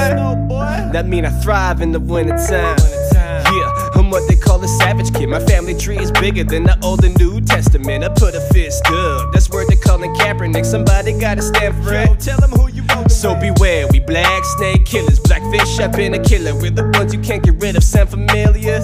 That 0.94 1.06
mean 1.06 1.26
I 1.26 1.32
thrive 1.42 1.82
in 1.82 1.92
the 1.92 2.00
wintertime. 2.00 2.78
Yeah, 3.14 3.90
I'm 3.94 4.10
what 4.10 4.26
they 4.30 4.38
call 4.38 4.64
a 4.64 4.70
savage 4.70 5.14
kid. 5.14 5.28
My 5.28 5.42
family 5.42 5.76
tree 5.76 5.98
is 5.98 6.10
bigger 6.14 6.46
than 6.46 6.64
the 6.64 6.80
Old 6.82 7.04
and 7.04 7.14
New 7.20 7.42
Testament. 7.42 8.06
I 8.06 8.08
put 8.08 8.36
a 8.36 8.40
fist 8.54 8.88
up. 8.88 9.34
That's 9.34 9.50
word 9.50 9.68
they 9.68 9.76
calling 9.76 10.14
Kaepernick. 10.16 10.66
Somebody 10.66 11.12
gotta 11.20 11.42
stand 11.42 11.76
for 11.84 11.94
it. 11.94 12.20
Tell 12.22 12.40
them 12.40 12.52
who 12.52 12.70
you 12.70 12.86
So 13.10 13.36
beware, 13.36 13.90
we 13.92 14.00
black 14.00 14.46
snake 14.46 14.86
killers. 14.86 15.20
Blackfish, 15.20 15.78
I've 15.78 15.92
been 15.92 16.14
a 16.14 16.24
killer. 16.24 16.56
We're 16.56 16.72
the 16.72 16.90
ones 16.98 17.14
you 17.14 17.20
can't 17.20 17.44
get 17.44 17.56
rid 17.62 17.76
of. 17.76 17.84
Sound 17.84 18.12
familiar? 18.12 18.80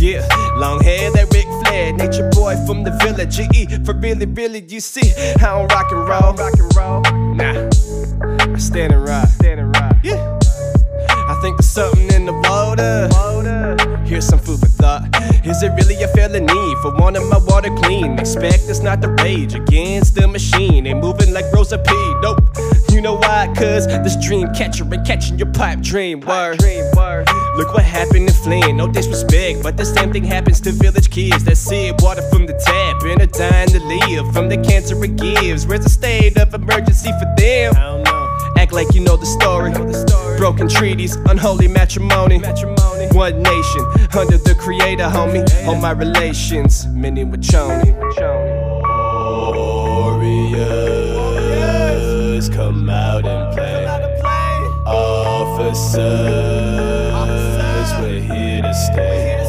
Yeah, 0.00 0.26
long 0.56 0.82
hair, 0.82 1.12
that 1.12 1.32
Nature 1.74 2.30
boy 2.30 2.56
from 2.66 2.84
the 2.84 2.92
village. 3.02 3.36
GE, 3.36 3.84
for 3.84 3.94
really, 3.94 4.26
really, 4.26 4.64
you 4.68 4.80
see, 4.80 5.12
I 5.36 5.58
don't 5.58 5.72
rock 5.72 5.90
and 5.90 6.08
roll. 6.08 6.32
Rock 6.34 6.58
and 6.58 6.76
roll. 6.76 7.00
Nah, 7.34 8.54
I 8.54 8.58
stand 8.58 8.92
and 8.92 9.04
rock. 9.04 9.28
Stand 9.28 9.60
and 9.60 9.76
rock. 9.76 9.96
Yeah. 10.02 10.38
I 11.10 11.38
think 11.42 11.56
there's 11.56 11.70
something 11.70 12.12
in 12.12 12.26
the 12.26 12.32
water. 12.32 13.08
Here's 14.04 14.26
some 14.26 14.38
food 14.38 14.60
for 14.60 14.66
thought. 14.66 15.08
Is 15.44 15.62
it 15.62 15.70
really 15.70 16.00
a 16.02 16.08
felony 16.08 16.74
for 16.82 16.94
wanting 16.94 17.28
my 17.28 17.38
water 17.38 17.74
clean? 17.82 18.18
Expect 18.18 18.68
it's 18.68 18.80
not 18.80 19.00
the 19.00 19.08
rage 19.22 19.54
against 19.54 20.14
the 20.14 20.28
machine. 20.28 20.86
Ain't 20.86 21.00
moving 21.00 21.32
like 21.32 21.46
Rosa 21.52 21.78
P. 21.78 21.90
Nope. 22.20 22.43
You 23.04 23.10
know 23.10 23.16
why? 23.16 23.52
Cause 23.54 23.86
this 23.86 24.16
dream 24.16 24.48
catcher 24.54 24.82
ain't 24.82 25.06
catching 25.06 25.36
your 25.36 25.52
pipe 25.52 25.80
dream. 25.80 26.20
Word. 26.20 26.58
Look 26.62 27.74
what 27.74 27.84
happened 27.84 28.28
in 28.28 28.32
Flint. 28.32 28.76
No 28.76 28.90
disrespect, 28.90 29.62
but 29.62 29.76
the 29.76 29.84
same 29.84 30.10
thing 30.10 30.24
happens 30.24 30.58
to 30.62 30.72
village 30.72 31.10
kids 31.10 31.44
that 31.44 31.58
sip 31.58 32.00
water 32.00 32.22
from 32.30 32.46
the 32.46 32.54
tap 32.54 33.02
and 33.02 33.20
are 33.20 33.26
dying 33.26 33.68
to 33.68 33.80
live 33.80 34.32
from 34.32 34.48
the 34.48 34.56
cancer 34.56 35.04
it 35.04 35.16
gives. 35.16 35.66
Where's 35.66 35.84
the 35.84 35.90
state 35.90 36.38
of 36.38 36.54
emergency 36.54 37.10
for 37.20 37.28
them? 37.36 37.74
I 37.76 37.82
don't 37.82 38.04
know. 38.04 38.54
Act 38.56 38.72
like 38.72 38.94
you 38.94 39.02
know 39.02 39.18
the 39.18 39.26
story. 39.26 39.72
Broken 40.38 40.66
treaties, 40.66 41.16
unholy 41.28 41.68
matrimony. 41.68 42.38
One 43.12 43.42
nation, 43.42 43.84
under 44.16 44.38
the 44.38 44.56
creator, 44.58 45.04
homie. 45.04 45.44
All 45.66 45.76
my 45.76 45.90
relations, 45.90 46.86
Mni 46.86 47.30
Wiconi. 47.30 47.92
Warriors, 52.44 52.48
come 52.48 52.90
out 52.90 53.24
and 53.24 53.54
play. 53.54 53.86
Officers, 54.86 56.02
we're 58.00 58.20
here 58.20 58.62
to 58.62 58.74
stay. 58.74 59.40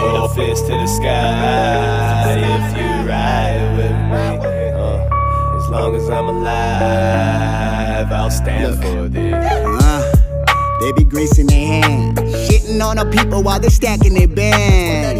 Put 0.00 0.16
a 0.16 0.28
fist 0.34 0.66
to 0.66 0.72
the 0.72 0.86
sky 0.86 2.36
if 2.38 2.76
you 2.76 3.08
ride 3.08 3.76
with 3.76 3.96
me. 4.10 4.38
Uh, 4.70 5.58
as 5.58 5.68
long 5.68 5.94
as 5.94 6.08
I'm 6.08 6.28
alive, 6.28 8.12
I'll 8.12 8.30
stand 8.30 8.82
for 8.82 9.08
this. 9.08 9.34
Uh, 9.34 10.12
they 10.80 10.92
be 10.92 11.04
greasing 11.04 11.46
their 11.46 11.82
hands, 11.82 12.18
shitting 12.18 12.82
on 12.84 12.96
the 12.96 13.04
people 13.16 13.42
while 13.42 13.60
they 13.60 13.68
stacking 13.68 14.14
their 14.14 14.28
bands. 14.28 15.19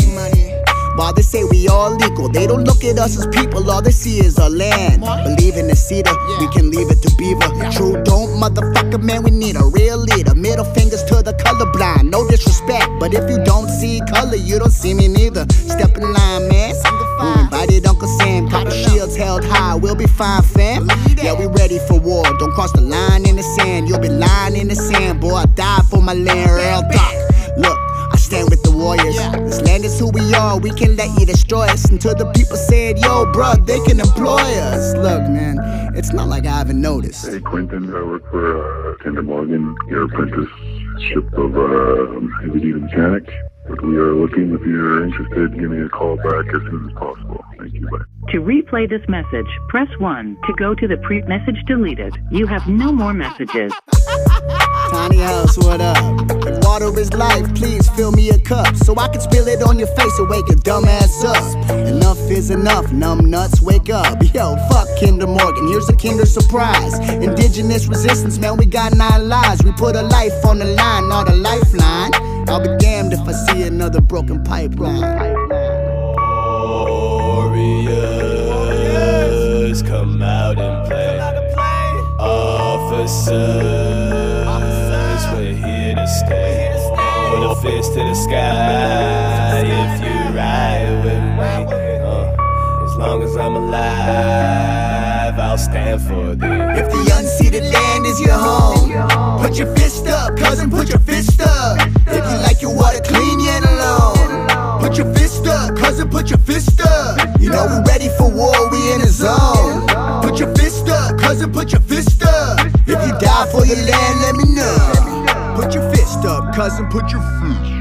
While 1.00 1.14
they 1.14 1.22
say 1.22 1.44
we 1.44 1.66
all 1.66 1.96
equal, 2.04 2.28
they 2.28 2.46
don't 2.46 2.64
look 2.64 2.84
at 2.84 2.98
us 2.98 3.16
as 3.16 3.26
people, 3.28 3.70
all 3.70 3.80
they 3.80 3.90
see 3.90 4.20
is 4.20 4.38
our 4.38 4.50
land. 4.50 5.00
Believe 5.00 5.56
in 5.56 5.66
the 5.66 5.74
cedar, 5.74 6.12
we 6.38 6.46
can 6.48 6.70
leave 6.70 6.90
it 6.90 7.00
to 7.00 7.10
beaver. 7.16 7.48
True, 7.72 8.04
don't 8.04 8.36
motherfucker, 8.36 9.02
man, 9.02 9.22
we 9.22 9.30
need 9.30 9.56
a 9.56 9.64
real 9.64 9.96
leader. 9.96 10.34
Middle 10.34 10.66
fingers 10.76 11.02
to 11.04 11.22
the 11.22 11.32
colorblind, 11.32 12.10
no 12.10 12.28
disrespect, 12.28 12.90
but 13.00 13.14
if 13.14 13.30
you 13.30 13.42
don't 13.44 13.70
see 13.70 14.02
color, 14.12 14.36
you 14.36 14.58
don't 14.58 14.74
see 14.74 14.92
me 14.92 15.08
neither. 15.08 15.46
Step 15.48 15.96
in 15.96 16.12
line, 16.12 16.48
man. 16.50 16.74
We 17.18 17.40
invited 17.44 17.86
Uncle 17.86 18.06
Sam, 18.18 18.50
copper 18.50 18.70
shields 18.70 19.16
held 19.16 19.42
high, 19.42 19.76
we'll 19.76 19.96
be 19.96 20.06
fine, 20.06 20.42
fam. 20.42 20.86
Yeah, 21.16 21.32
we 21.32 21.46
ready 21.46 21.78
for 21.88 21.98
war. 21.98 22.24
Don't 22.24 22.52
cross 22.52 22.72
the 22.72 22.82
line 22.82 23.26
in 23.26 23.36
the 23.36 23.42
sand, 23.56 23.88
you'll 23.88 24.00
be 24.00 24.10
lying 24.10 24.54
in 24.54 24.68
the 24.68 24.76
sand, 24.76 25.22
boy. 25.22 25.32
I 25.32 25.46
die 25.46 25.80
for 25.88 26.02
my 26.02 26.12
land, 26.12 26.50
real 26.50 26.82
talk. 26.92 27.14
Look, 27.56 27.78
stand 28.30 28.48
with 28.48 28.62
the 28.62 28.70
warriors. 28.70 29.18
This 29.48 29.60
land 29.62 29.84
is 29.84 29.98
who 29.98 30.08
we 30.10 30.32
are. 30.34 30.58
We 30.58 30.70
can 30.70 30.94
let 30.96 31.10
you 31.18 31.26
destroy 31.26 31.66
us 31.66 31.84
until 31.90 32.14
the 32.14 32.26
people 32.38 32.56
said, 32.56 32.98
"Yo, 32.98 33.26
bruh, 33.34 33.58
they 33.66 33.80
can 33.80 33.98
employ 33.98 34.46
us." 34.70 34.94
Look, 34.94 35.22
man, 35.36 35.56
it's 35.98 36.12
not 36.12 36.28
like 36.28 36.46
I 36.46 36.56
haven't 36.62 36.80
noticed. 36.80 37.26
Hey, 37.26 37.40
Quentin, 37.40 37.92
I 37.92 38.02
work 38.12 38.24
for 38.30 38.44
uh, 38.46 38.96
Kinder 39.02 39.22
Morgan, 39.22 39.74
your 39.88 40.04
apprenticeship 40.04 41.26
of 41.44 41.50
uh, 41.58 41.66
heavy 42.42 42.60
duty 42.60 42.80
mechanic. 42.86 43.26
But 43.68 43.84
we 43.84 43.96
are 43.96 44.14
looking, 44.14 44.54
if 44.54 44.62
you're 44.62 45.04
interested, 45.04 45.60
give 45.60 45.70
me 45.70 45.80
a 45.82 45.88
call 45.88 46.16
back 46.16 46.46
as 46.56 46.62
soon 46.70 46.90
as 46.90 46.94
possible. 46.96 47.44
Thank 47.58 47.74
you, 47.74 47.88
bye. 47.90 48.04
To 48.32 48.38
replay 48.40 48.88
this 48.88 49.06
message, 49.08 49.50
press 49.68 49.90
1. 49.98 50.38
To 50.46 50.52
go 50.54 50.74
to 50.74 50.88
the 50.88 50.96
pre 50.98 51.22
message 51.22 51.60
deleted, 51.66 52.14
you 52.30 52.46
have 52.46 52.66
no 52.66 52.90
more 52.90 53.12
messages. 53.12 53.72
Tiny 54.90 55.18
house, 55.18 55.56
what 55.56 55.80
up? 55.80 55.96
If 56.44 56.64
water 56.64 56.98
is 56.98 57.12
life, 57.12 57.54
please 57.54 57.88
fill 57.90 58.10
me 58.10 58.30
a 58.30 58.38
cup 58.40 58.74
so 58.74 58.96
I 58.96 59.06
can 59.06 59.20
spill 59.20 59.46
it 59.46 59.62
on 59.62 59.78
your 59.78 59.86
face 59.88 60.18
and 60.18 60.28
wake 60.28 60.48
your 60.48 60.56
dumb 60.58 60.84
ass 60.84 61.22
up. 61.22 61.70
Enough 61.70 62.18
is 62.28 62.50
enough, 62.50 62.92
numb 62.92 63.30
nuts, 63.30 63.60
wake 63.60 63.88
up. 63.88 64.20
Yo, 64.34 64.56
fuck 64.68 64.88
Kinder 64.98 65.28
Morgan, 65.28 65.68
here's 65.68 65.88
a 65.88 65.94
Kinder 65.94 66.26
surprise. 66.26 66.98
Indigenous 67.22 67.86
resistance, 67.86 68.38
man, 68.38 68.56
we 68.56 68.66
got 68.66 68.92
nine 68.96 69.28
lives. 69.28 69.62
We 69.62 69.70
put 69.72 69.94
a 69.94 70.02
life 70.02 70.44
on 70.44 70.58
the 70.58 70.64
line, 70.64 71.08
not 71.08 71.28
a 71.28 71.34
lifeline. 71.36 72.12
I'll 72.48 72.60
be 72.60 72.76
damned 72.78 73.12
if 73.12 73.20
I 73.20 73.32
see 73.32 73.62
another 73.62 74.00
broken 74.00 74.42
pipeline. 74.42 75.36
Warriors, 77.30 77.72
come 79.84 80.20
out 80.20 80.58
and 80.58 80.84
play. 80.88 81.20
Officers, 82.18 83.40
we're 83.40 83.62
here 83.62 84.14
to 84.14 84.19
stay. 86.10 86.74
Put 87.30 87.42
a 87.46 87.54
fist 87.62 87.94
to 87.94 88.00
the 88.00 88.14
sky 88.14 89.62
if 89.62 90.02
you 90.02 90.36
ride 90.36 91.04
with 91.04 91.22
me. 91.38 91.50
Uh, 92.02 92.84
as 92.84 92.96
long 92.96 93.22
as 93.22 93.36
I'm 93.36 93.54
alive, 93.54 95.38
I'll 95.38 95.58
stand 95.58 96.02
for 96.02 96.34
this. 96.34 96.78
If 96.80 96.90
the 96.90 97.02
unceded 97.16 97.72
land 97.72 98.06
is 98.06 98.20
your 98.20 98.34
home, 98.34 98.90
put 99.40 99.56
your 99.56 99.74
fist 99.76 100.08
up, 100.08 100.36
cousin, 100.36 100.70
put 100.70 100.88
your 100.88 100.98
fist 101.00 101.40
up. 101.40 101.78
If 102.08 102.24
you 102.30 102.38
like 102.42 102.60
your 102.60 102.74
water 102.74 103.00
clean, 103.04 103.38
yet 103.40 103.62
alone, 103.64 104.48
put 104.80 104.98
your 104.98 105.12
fist 105.14 105.46
up, 105.46 105.76
cousin, 105.76 106.10
put 106.10 106.30
your 106.30 106.40
fist 106.40 106.80
up. 106.80 107.40
You 107.40 107.50
know 107.50 107.64
we're 107.66 107.84
ready 107.84 108.08
for 108.18 108.28
war, 108.28 108.54
we 108.70 108.92
in 108.92 109.00
a 109.02 109.06
zone. 109.06 109.86
Put 110.22 110.40
your 110.40 110.52
fist 110.56 110.88
up, 110.88 111.18
cousin, 111.18 111.52
put 111.52 111.70
your 111.72 111.80
fist 111.82 112.22
up. 112.24 112.58
If 112.86 112.98
you 113.06 113.12
die 113.20 113.46
for 113.52 113.64
your 113.64 113.78
land, 113.78 114.20
let 114.22 114.34
me 114.34 114.54
know. 114.54 115.09
Put 115.56 115.74
your 115.74 115.90
fist 115.90 116.24
up, 116.24 116.54
cousin, 116.54 116.88
put 116.88 117.10
your 117.10 117.22
fist. 117.40 117.79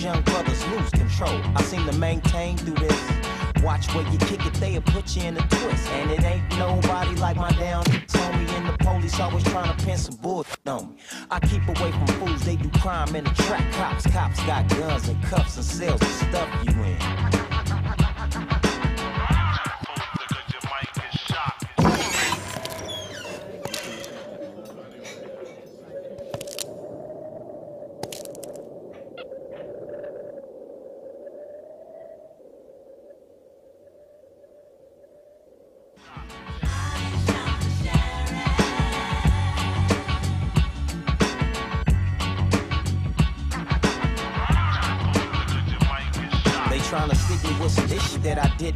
Young 0.00 0.22
brothers 0.22 0.66
lose 0.68 0.90
control. 0.90 1.40
I 1.56 1.62
seem 1.62 1.84
to 1.86 1.96
maintain 1.98 2.56
through 2.56 2.74
this. 2.74 3.00
Watch 3.62 3.92
where 3.94 4.06
you 4.08 4.18
kick 4.18 4.44
it, 4.46 4.54
they'll 4.54 4.80
put 4.82 5.16
you 5.16 5.22
in 5.24 5.36
a 5.36 5.40
twist. 5.40 5.88
And 5.90 6.10
it 6.10 6.22
ain't 6.24 6.48
nobody 6.58 7.14
like 7.16 7.36
my 7.36 7.50
down 7.52 7.84
told 7.84 8.34
me. 8.34 8.46
And 8.54 8.68
the 8.68 8.76
police 8.78 9.18
always 9.18 9.44
trying 9.44 9.76
to 9.76 9.84
pin 9.84 9.98
some 9.98 10.16
bullshit 10.16 10.66
on 10.66 10.90
me. 10.90 10.96
I 11.30 11.40
keep 11.40 11.66
away 11.66 11.90
from 11.92 12.06
fools, 12.18 12.42
they 12.44 12.56
do 12.56 12.68
crime 12.80 13.14
in 13.16 13.24
the 13.24 13.30
track. 13.30 13.72
Cops, 13.72 14.06
cops 14.06 14.42
got 14.44 14.68
guns 14.68 15.08
and 15.08 15.22
cuffs 15.24 15.56
and 15.56 15.64
cells 15.64 16.00
to 16.00 16.06
stuff 16.06 16.48
you 16.64 16.72
in. 16.84 17.37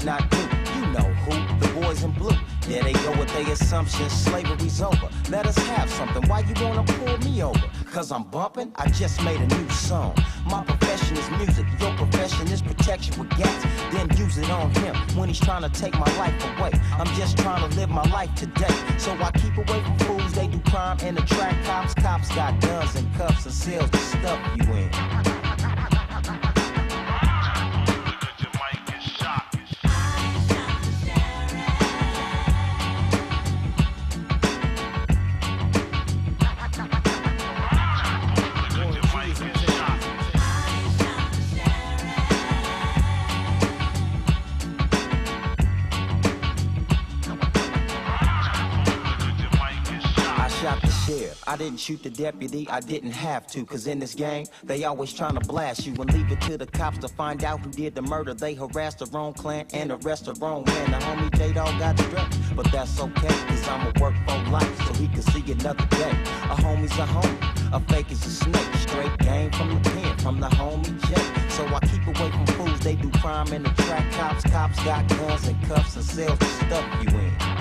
Not 0.04 0.30
do. 0.30 0.38
You 0.76 0.87
know 0.92 1.09
who, 1.25 1.59
the 1.59 1.80
boys 1.80 2.02
in 2.02 2.11
blue. 2.12 2.37
There 2.66 2.82
they 2.82 2.92
go 2.92 3.11
with 3.18 3.32
their 3.35 3.52
assumptions, 3.52 4.12
slavery's 4.12 4.80
over. 4.80 5.09
Let 5.30 5.47
us 5.47 5.56
have 5.59 5.90
something. 5.90 6.23
Why 6.28 6.40
you 6.40 6.54
wanna 6.64 6.85
pull 6.85 7.18
me 7.18 7.42
over? 7.42 7.71
Cause 7.90 8.11
I'm 8.11 8.24
bumping? 8.24 8.72
I 8.77 8.88
just 8.88 9.22
made 9.22 9.40
a 9.40 9.46
new 9.46 9.68
song. 9.70 10.16
My 10.46 10.62
profession 10.64 11.16
is 11.16 11.31
music, 11.31 11.66
your 11.81 11.94
profession 11.96 12.48
is 12.48 12.62
protection 12.62 13.18
with 13.18 13.31
gas. 13.31 13.66
Then 13.92 14.09
use 14.16 14.38
it 14.38 14.50
on 14.50 14.70
him 14.77 14.94
when 15.16 15.29
he's 15.29 15.40
trying 15.40 15.62
to 15.62 15.68
take 15.68 15.94
my 15.94 16.16
life 16.18 16.35
away. 16.57 16.72
I'm 16.92 17.12
just 17.16 17.38
trying 17.38 17.68
to 17.68 17.77
live 17.77 17.90
my 17.90 18.09
life 18.11 18.35
today. 18.35 18.74
So 18.98 19.12
I 19.12 19.31
keep 19.33 19.57
away 19.57 19.83
from 19.83 19.98
fools, 20.00 20.33
they 20.33 20.46
do 20.46 20.59
crime 20.70 20.98
and 21.03 21.18
attract 21.18 21.64
cops. 21.64 21.94
Cops 21.94 22.35
got 22.35 22.61
guns 22.61 22.96
and 22.96 23.12
cuffs 23.14 23.44
and 23.44 23.55
cells 23.55 23.90
to 23.90 23.98
stuff 23.98 24.40
you 24.57 24.72
in. 24.72 25.21
Didn't 51.62 51.79
shoot 51.79 52.03
the 52.03 52.11
deputy. 52.11 52.68
I 52.68 52.81
didn't 52.81 53.12
have 53.12 53.46
to. 53.48 53.64
Cause 53.64 53.87
in 53.87 54.01
this 54.01 54.14
game, 54.16 54.46
they 54.64 54.83
always 54.83 55.12
trying 55.12 55.35
to 55.35 55.40
blast 55.46 55.87
you 55.87 55.94
and 55.94 56.12
leave 56.12 56.31
it 56.33 56.40
to 56.42 56.59
the 56.59 56.66
cops 56.66 56.98
to 56.98 57.09
find 57.09 57.44
out 57.44 57.61
who 57.61 57.70
did 57.70 57.94
the 57.94 58.03
murder. 58.03 58.35
They 58.35 58.55
harassed 58.55 58.98
the 58.98 59.07
wrong 59.07 59.33
clan 59.33 59.66
and 59.72 59.92
arrest 59.92 60.25
the 60.25 60.35
wrong 60.35 60.64
man. 60.66 60.90
The 60.90 60.96
homie 60.98 61.38
J 61.38 61.53
Dog 61.53 61.79
got 61.79 61.96
stretched, 62.01 62.57
but 62.57 62.70
that's 62.72 62.98
okay. 62.98 63.29
Cause 63.46 63.68
I'ma 63.68 63.92
work 64.01 64.14
for 64.27 64.51
life 64.51 64.87
so 64.87 64.94
he 64.94 65.07
can 65.07 65.22
see 65.22 65.53
another 65.53 65.87
day. 65.87 66.11
A 66.51 66.57
homie's 66.57 66.98
a 66.98 67.07
homie. 67.07 67.72
A 67.72 67.81
fake 67.92 68.11
is 68.11 68.27
a 68.27 68.31
snake. 68.31 68.75
Straight 68.79 69.16
game 69.18 69.53
from 69.53 69.68
the 69.75 69.90
pen, 69.90 70.18
from 70.18 70.40
the 70.40 70.48
homie 70.48 71.01
J. 71.07 71.14
So 71.48 71.64
I 71.66 71.79
keep 71.87 72.05
away 72.09 72.31
from 72.33 72.46
fools. 72.57 72.81
They 72.81 72.96
do 72.96 73.09
crime 73.20 73.53
and 73.53 73.64
attract 73.66 74.12
cops. 74.14 74.42
Cops 74.51 74.83
got 74.83 75.07
guns 75.09 75.46
and 75.46 75.62
cuffs 75.68 75.94
and 75.94 76.05
cells 76.05 76.38
to 76.40 76.44
stuff 76.44 76.85
you 77.05 77.18
in. 77.20 77.52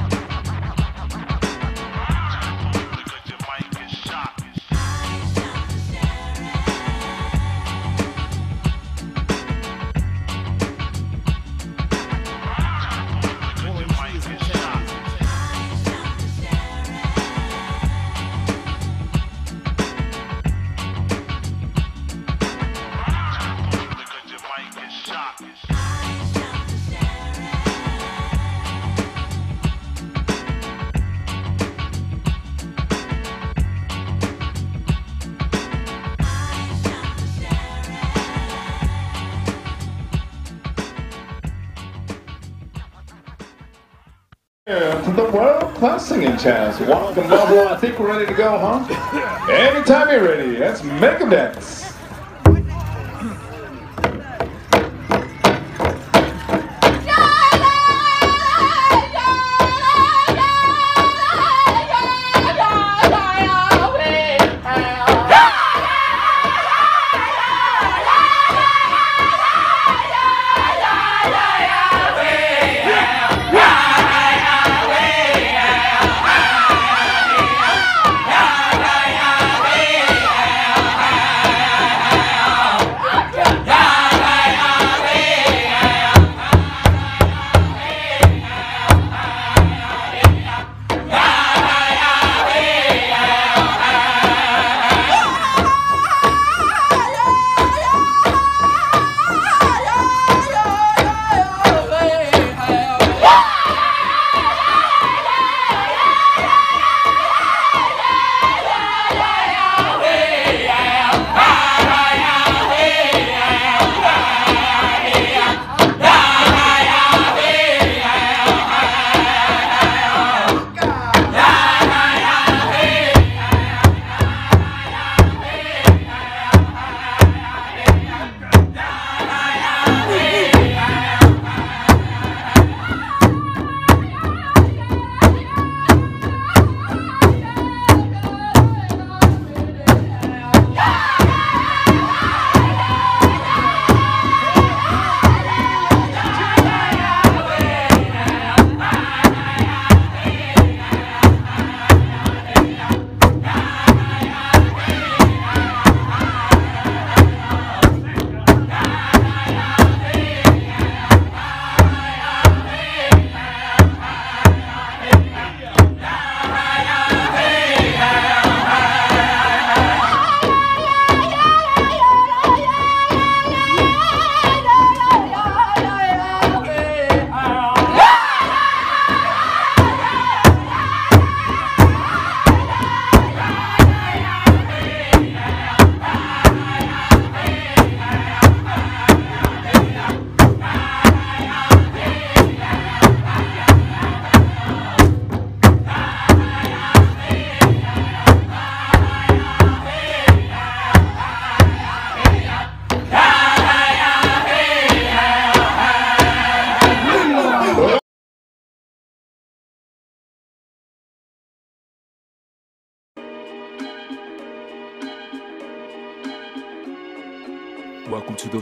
Class 45.82 46.10
Singing 46.10 46.38
Chance. 46.38 46.80
Welcome. 46.82 47.24
I 47.34 47.76
think 47.76 47.98
we're 47.98 48.10
ready 48.10 48.28
to 48.28 48.36
go, 48.36 48.56
huh? 48.56 49.52
Anytime 49.52 50.10
you're 50.10 50.24
ready, 50.24 50.58
let's 50.58 50.84
make 50.84 51.18
them 51.18 51.32
dance. 51.32 51.81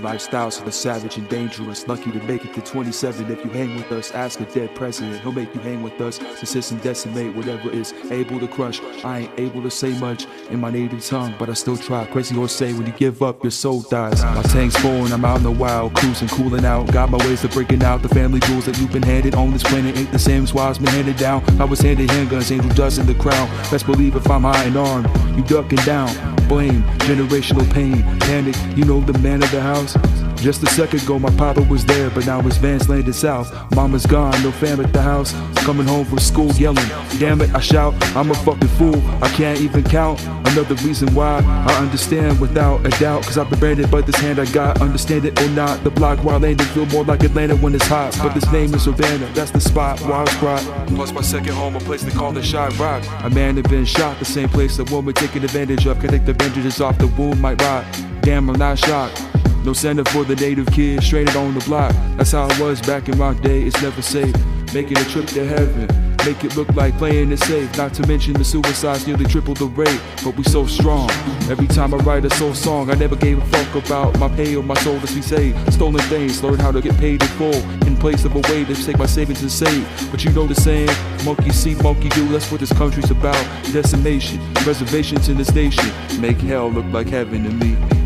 Lifestyles 0.09 0.59
of 0.59 0.65
the 0.65 0.71
savage 0.71 1.17
and 1.17 1.29
dangerous. 1.29 1.87
Lucky 1.87 2.11
to 2.11 2.19
make 2.23 2.43
it 2.43 2.53
to 2.55 2.61
27. 2.61 3.31
If 3.31 3.45
you 3.45 3.51
hang 3.51 3.75
with 3.75 3.91
us, 3.91 4.11
ask 4.11 4.39
a 4.39 4.45
dead 4.45 4.73
president. 4.73 5.21
He'll 5.21 5.31
make 5.31 5.53
you 5.53 5.61
hang 5.61 5.83
with 5.83 5.99
us. 6.01 6.19
Assist 6.41 6.71
and 6.71 6.81
decimate 6.81 7.35
whatever 7.35 7.69
is 7.69 7.93
able 8.09 8.39
to 8.39 8.47
crush. 8.47 8.81
I 9.03 9.19
ain't 9.19 9.39
able 9.39 9.61
to 9.61 9.69
say 9.69 9.97
much 9.99 10.25
in 10.49 10.59
my 10.59 10.71
native 10.71 11.05
tongue, 11.05 11.35
but 11.37 11.49
I 11.49 11.53
still 11.53 11.77
try. 11.77 12.05
Crazy 12.05 12.33
horse 12.33 12.53
say 12.53 12.73
when 12.73 12.87
you 12.87 12.93
give 12.93 13.21
up, 13.21 13.43
your 13.43 13.51
soul 13.51 13.81
dies. 13.81 14.23
My 14.23 14.41
tank's 14.43 14.75
full 14.77 15.05
and 15.05 15.13
I'm 15.13 15.25
out 15.25 15.37
in 15.37 15.43
the 15.43 15.51
wild, 15.51 15.93
cruising, 15.95 16.27
cooling 16.29 16.65
out. 16.65 16.91
Got 16.91 17.11
my 17.11 17.17
ways 17.19 17.41
to 17.41 17.47
breaking 17.49 17.83
out. 17.83 18.01
The 18.01 18.09
family 18.09 18.39
jewels 18.41 18.65
that 18.65 18.79
you've 18.79 18.91
been 18.91 19.03
handed 19.03 19.35
on 19.35 19.51
this 19.51 19.63
planet 19.63 19.97
ain't 19.97 20.11
the 20.11 20.19
same 20.19 20.43
as 20.43 20.53
why 20.53 20.73
been 20.73 20.87
handed 20.87 21.17
down. 21.17 21.43
I 21.61 21.65
was 21.65 21.81
handed 21.81 22.09
handguns, 22.09 22.51
angel 22.51 22.69
dust 22.71 22.99
in 22.99 23.05
the 23.05 23.15
crowd. 23.15 23.49
Best 23.69 23.85
believe 23.85 24.15
if 24.15 24.29
I'm 24.29 24.43
high 24.43 24.63
and 24.63 24.77
armed, 24.77 25.07
you 25.35 25.43
ducking 25.43 25.79
down. 25.79 26.38
Blame, 26.49 26.81
generational 27.05 27.71
pain, 27.71 28.01
panic. 28.21 28.55
You 28.75 28.83
know 28.83 29.01
the 29.01 29.17
man 29.19 29.43
of 29.43 29.51
the 29.51 29.61
house. 29.61 29.95
Just 30.41 30.63
a 30.63 30.67
second 30.67 31.03
ago, 31.03 31.19
my 31.19 31.29
papa 31.35 31.61
was 31.63 31.85
there, 31.85 32.09
but 32.09 32.25
now 32.25 32.41
his 32.41 32.55
van's 32.57 32.87
landed 32.87 33.13
south. 33.13 33.51
Mama's 33.75 34.05
gone, 34.05 34.41
no 34.41 34.51
fam 34.51 34.79
at 34.79 34.93
the 34.93 35.01
house. 35.01 35.33
Coming 35.65 35.85
home 35.85 36.05
from 36.05 36.19
school 36.19 36.51
yelling, 36.53 36.87
damn 37.19 37.41
it, 37.41 37.53
I 37.53 37.59
shout, 37.59 37.93
I'm 38.15 38.31
a 38.31 38.33
fucking 38.33 38.69
fool. 38.69 38.95
I 39.21 39.27
can't 39.29 39.59
even 39.59 39.83
count. 39.83 40.21
Another 40.47 40.75
reason 40.75 41.13
why 41.13 41.41
I 41.67 41.73
understand 41.81 42.39
without 42.39 42.85
a 42.85 42.89
doubt. 43.01 43.23
Cause 43.23 43.37
I've 43.37 43.49
been 43.49 43.59
branded, 43.59 43.91
by 43.91 43.99
this 44.01 44.15
hand 44.15 44.39
I 44.39 44.45
got, 44.51 44.81
understand 44.81 45.25
it 45.25 45.39
or 45.41 45.49
not. 45.49 45.83
The 45.83 45.91
block 45.91 46.23
where 46.23 46.35
I 46.35 46.37
landed 46.37 46.65
feel 46.67 46.85
more 46.85 47.03
like 47.03 47.21
Atlanta 47.23 47.57
when 47.57 47.75
it's 47.75 47.85
hot. 47.85 48.17
But 48.23 48.33
this 48.33 48.49
name 48.51 48.73
is 48.73 48.85
Savannah, 48.85 49.29
that's 49.33 49.51
the 49.51 49.59
spot 49.59 49.99
where 50.01 50.13
I 50.13 50.21
was 50.21 50.37
brought. 50.37 50.61
Plus 50.87 51.11
my 51.11 51.21
second 51.21 51.53
home, 51.53 51.75
a 51.75 51.79
place 51.79 52.01
they 52.01 52.11
call 52.11 52.31
the 52.31 52.41
Shy 52.41 52.69
Rock. 52.79 53.03
A 53.25 53.29
man 53.29 53.57
had 53.57 53.69
been 53.69 53.85
shot, 53.85 54.17
the 54.19 54.25
same 54.25 54.47
place 54.47 54.79
a 54.79 54.85
woman 54.85 55.13
taken 55.13 55.43
advantage 55.43 55.85
of. 55.85 55.99
Can 55.99 56.09
take 56.09 56.25
the 56.25 56.33
bandages 56.33 56.79
off 56.79 56.97
the 56.97 57.07
wound 57.07 57.41
might 57.41 57.61
rot. 57.61 57.85
Damn, 58.21 58.49
I'm 58.49 58.57
not 58.57 58.79
shocked. 58.79 59.21
No 59.63 59.73
center 59.73 60.05
for 60.05 60.23
the 60.23 60.35
native 60.35 60.67
kid, 60.67 61.03
straight 61.03 61.35
on 61.35 61.53
the 61.53 61.59
block. 61.65 61.93
That's 62.17 62.31
how 62.31 62.47
it 62.47 62.59
was 62.59 62.81
back 62.81 63.09
in 63.09 63.17
my 63.17 63.33
day, 63.33 63.63
it's 63.63 63.81
never 63.81 64.01
safe. 64.01 64.35
Making 64.73 64.97
a 64.97 65.03
trip 65.05 65.25
to 65.27 65.45
heaven, 65.45 65.87
make 66.25 66.43
it 66.43 66.55
look 66.55 66.69
like 66.75 66.97
playing 66.97 67.31
it 67.31 67.39
safe. 67.39 67.75
Not 67.77 67.93
to 67.95 68.07
mention 68.07 68.33
the 68.33 68.45
suicides 68.45 69.07
nearly 69.07 69.25
triple 69.25 69.53
the 69.55 69.65
rate, 69.65 69.99
but 70.23 70.35
we 70.37 70.43
so 70.43 70.65
strong. 70.65 71.09
Every 71.49 71.67
time 71.67 71.93
I 71.93 71.97
write 71.97 72.23
a 72.25 72.29
soul 72.29 72.53
song, 72.53 72.89
I 72.89 72.93
never 72.93 73.15
gave 73.15 73.39
a 73.39 73.45
fuck 73.47 73.83
about 73.83 74.17
my 74.19 74.29
pay 74.29 74.55
or 74.55 74.63
my 74.63 74.75
soul 74.75 74.99
to 74.99 75.13
we 75.13 75.21
say. 75.21 75.53
Stolen 75.71 76.01
things, 76.03 76.43
learn 76.43 76.59
how 76.59 76.71
to 76.71 76.81
get 76.81 76.95
paid 76.97 77.21
in 77.21 77.27
full 77.29 77.55
in 77.87 77.97
place 77.97 78.25
of 78.25 78.35
a 78.35 78.39
way 78.51 78.63
to 78.63 78.75
take 78.75 78.97
my 78.97 79.07
savings 79.07 79.41
and 79.41 79.51
save. 79.51 80.11
But 80.11 80.23
you 80.23 80.31
know 80.31 80.47
the 80.47 80.55
saying, 80.55 80.89
monkey 81.25 81.51
see, 81.51 81.75
monkey 81.75 82.09
do. 82.09 82.27
That's 82.29 82.51
what 82.51 82.59
this 82.59 82.73
country's 82.73 83.11
about. 83.11 83.43
Decimation, 83.71 84.39
reservations 84.65 85.29
in 85.29 85.37
this 85.37 85.53
nation 85.53 85.91
make 86.21 86.37
hell 86.37 86.71
look 86.71 86.85
like 86.93 87.07
heaven 87.07 87.43
to 87.43 87.49
me. 87.49 87.98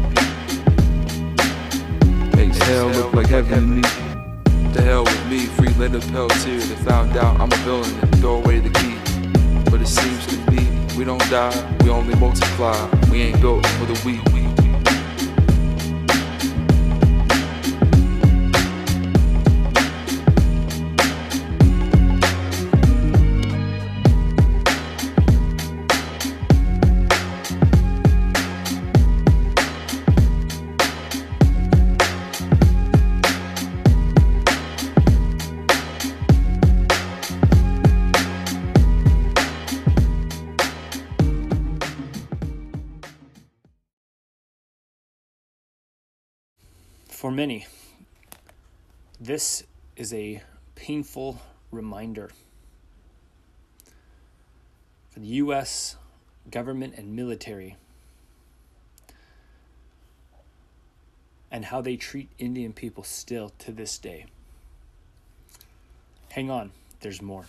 Hell 2.66 2.88
look 2.90 3.14
like 3.14 3.28
heaven 3.28 3.60
to 3.60 3.62
me. 3.62 3.82
The 4.74 4.82
hell 4.82 5.04
with 5.04 5.28
me, 5.30 5.40
free 5.48 5.74
Leonard 5.74 6.04
Peltier. 6.04 6.60
They 6.60 6.76
found 6.84 7.18
out 7.18 7.40
I'm 7.40 7.52
a 7.52 7.56
villain 7.58 7.94
and 8.02 8.18
throw 8.20 8.36
away 8.36 8.60
the 8.60 8.70
key. 8.70 8.96
But 9.70 9.82
it 9.82 9.88
seems 9.88 10.26
to 10.28 10.52
me 10.52 10.68
we 10.98 11.04
don't 11.04 11.30
die, 11.30 11.78
we 11.84 11.90
only 11.90 12.16
multiply. 12.16 12.78
We 13.12 13.22
ain't 13.22 13.42
built 13.42 13.66
for 13.68 13.86
the 13.86 14.02
weak. 14.06 14.43
Many, 47.34 47.68
this 49.20 49.64
is 49.96 50.14
a 50.14 50.42
painful 50.76 51.42
reminder. 51.72 52.32
For 55.12 55.20
the 55.20 55.28
U.S. 55.28 55.98
government 56.50 56.96
and 56.98 57.16
military, 57.16 57.76
and 61.52 61.66
how 61.66 61.82
they 61.82 61.96
treat 61.96 62.30
Indian 62.40 62.74
people 62.74 63.04
still 63.04 63.50
to 63.60 63.72
this 63.72 63.98
day. 64.00 64.26
Hang 66.32 66.50
on, 66.50 66.72
there's 67.02 67.22
more. 67.22 67.46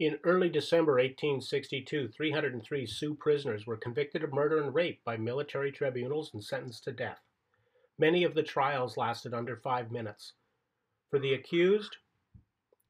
In 0.00 0.18
early 0.24 0.48
December 0.48 0.92
1862, 0.92 2.08
303 2.08 2.86
Sioux 2.86 3.14
prisoners 3.14 3.66
were 3.66 3.76
convicted 3.76 4.24
of 4.24 4.32
murder 4.32 4.62
and 4.62 4.74
rape 4.74 5.00
by 5.04 5.16
military 5.18 5.70
tribunals 5.70 6.30
and 6.32 6.42
sentenced 6.42 6.84
to 6.84 6.92
death. 6.92 7.20
Many 7.98 8.24
of 8.24 8.34
the 8.34 8.42
trials 8.42 8.96
lasted 8.96 9.32
under 9.32 9.56
five 9.56 9.90
minutes. 9.90 10.32
For 11.10 11.18
the 11.18 11.32
accused, 11.32 11.96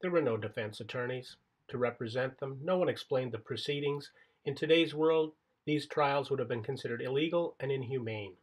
there 0.01 0.11
were 0.11 0.23
no 0.23 0.37
defense 0.37 0.81
attorneys 0.81 1.37
to 1.69 1.79
represent 1.79 2.39
them. 2.39 2.59
No 2.63 2.77
one 2.77 2.89
explained 2.89 3.33
the 3.33 3.39
proceedings. 3.39 4.11
In 4.45 4.55
today's 4.55 4.95
world, 4.95 5.33
these 5.65 5.87
trials 5.87 6.31
would 6.31 6.39
have 6.39 6.49
been 6.49 6.63
considered 6.63 7.03
illegal 7.03 7.57
and 7.61 7.71
inhumane. 7.71 8.35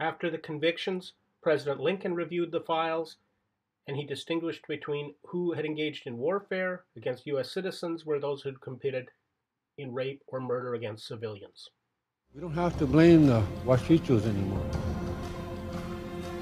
After 0.00 0.30
the 0.30 0.38
convictions, 0.38 1.12
President 1.42 1.80
Lincoln 1.80 2.14
reviewed 2.14 2.50
the 2.50 2.60
files 2.60 3.16
and 3.86 3.96
he 3.96 4.04
distinguished 4.04 4.66
between 4.68 5.14
who 5.24 5.52
had 5.52 5.64
engaged 5.64 6.06
in 6.06 6.18
warfare 6.18 6.84
against 6.96 7.26
U.S. 7.26 7.50
citizens 7.50 8.04
were 8.04 8.20
those 8.20 8.42
who 8.42 8.50
had 8.50 8.60
committed 8.60 9.10
in 9.78 9.94
rape 9.94 10.22
or 10.26 10.40
murder 10.40 10.74
against 10.74 11.06
civilians. 11.06 11.70
We 12.34 12.42
don't 12.42 12.52
have 12.52 12.78
to 12.78 12.86
blame 12.86 13.26
the 13.26 13.42
Wasichus 13.64 14.26
anymore. 14.26 14.87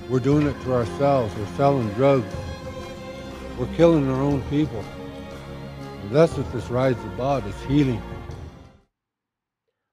We're 0.09 0.21
doing 0.21 0.47
it 0.47 0.61
to 0.63 0.73
ourselves. 0.73 1.35
We're 1.35 1.57
selling 1.57 1.89
drugs. 1.95 2.33
We're 3.59 3.75
killing 3.75 4.09
our 4.09 4.23
own 4.23 4.41
people. 4.51 4.85
And 6.03 6.15
that's 6.15 6.37
what 6.37 6.53
this 6.53 6.71
ride's 6.71 7.03
about, 7.07 7.45
it's 7.45 7.61
healing. 7.65 8.01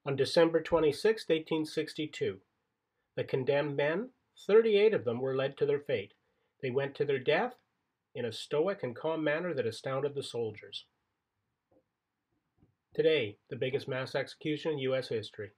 On 0.06 0.14
December 0.14 0.62
26, 0.62 1.28
1862, 1.28 2.38
the 3.16 3.24
condemned 3.24 3.76
men, 3.76 4.10
38 4.46 4.94
of 4.94 5.04
them, 5.04 5.20
were 5.20 5.34
led 5.34 5.56
to 5.56 5.66
their 5.66 5.80
fate. 5.80 6.12
They 6.62 6.70
went 6.70 6.94
to 6.96 7.04
their 7.04 7.18
death 7.18 7.54
in 8.14 8.24
a 8.24 8.32
stoic 8.32 8.84
and 8.84 8.94
calm 8.94 9.24
manner 9.24 9.52
that 9.52 9.66
astounded 9.66 10.14
the 10.14 10.22
soldiers. 10.22 10.84
Today, 12.94 13.38
the 13.50 13.56
biggest 13.56 13.88
mass 13.88 14.14
execution 14.14 14.72
in 14.72 14.78
U.S. 14.78 15.08
history. 15.08 15.50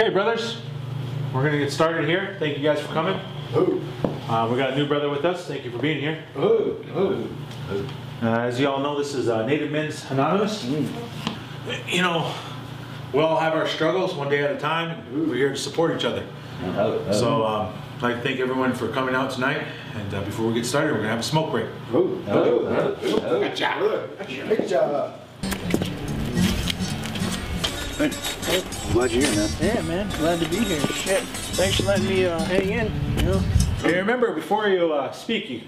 Okay, 0.00 0.08
brothers, 0.08 0.56
we're 1.34 1.42
going 1.42 1.52
to 1.52 1.58
get 1.58 1.70
started 1.70 2.08
here. 2.08 2.34
Thank 2.38 2.56
you 2.56 2.62
guys 2.64 2.80
for 2.80 2.90
coming. 2.94 3.20
Uh, 4.30 4.48
we 4.50 4.56
got 4.56 4.70
a 4.70 4.74
new 4.74 4.86
brother 4.88 5.10
with 5.10 5.26
us. 5.26 5.46
Thank 5.46 5.62
you 5.66 5.70
for 5.70 5.76
being 5.76 6.00
here. 6.00 6.24
Uh, 8.22 8.38
as 8.40 8.58
you 8.58 8.66
all 8.66 8.80
know, 8.80 8.96
this 8.96 9.14
is 9.14 9.28
uh, 9.28 9.44
Native 9.44 9.70
Men's 9.70 10.10
Anonymous. 10.10 10.64
You 10.64 12.00
know, 12.00 12.34
we 13.12 13.20
all 13.20 13.36
have 13.36 13.52
our 13.52 13.68
struggles 13.68 14.14
one 14.14 14.30
day 14.30 14.42
at 14.42 14.50
a 14.50 14.56
time. 14.58 15.00
and 15.00 15.28
We're 15.28 15.36
here 15.36 15.50
to 15.50 15.56
support 15.56 15.94
each 15.94 16.06
other. 16.06 16.24
So 17.12 17.44
um, 17.44 17.74
I'd 17.98 18.02
like 18.02 18.16
to 18.16 18.22
thank 18.22 18.40
everyone 18.40 18.72
for 18.72 18.88
coming 18.88 19.14
out 19.14 19.30
tonight. 19.30 19.66
And 19.96 20.14
uh, 20.14 20.22
before 20.22 20.46
we 20.46 20.54
get 20.54 20.64
started, 20.64 20.92
we're 20.92 21.00
going 21.00 21.08
to 21.08 21.10
have 21.10 21.20
a 21.20 21.22
smoke 21.22 21.50
break. 21.50 21.66
Good 23.38 23.54
job. 23.54 23.82
Good 24.48 24.66
job. 24.66 25.19
Glad 28.00 29.12
you're 29.12 29.26
here, 29.26 29.34
man. 29.34 29.50
Yeah, 29.60 29.82
man. 29.82 30.08
Glad 30.16 30.40
to 30.40 30.48
be 30.48 30.56
here. 30.56 30.80
Shit. 30.80 31.22
Thanks 31.52 31.76
for 31.76 31.82
letting 31.82 32.06
me 32.06 32.24
uh, 32.24 32.38
hang 32.44 32.70
in. 32.70 33.18
You 33.18 33.22
know. 33.24 33.38
Hey, 33.82 33.98
remember, 33.98 34.32
before 34.32 34.68
you 34.68 34.90
uh, 34.90 35.12
speak, 35.12 35.50
you 35.50 35.60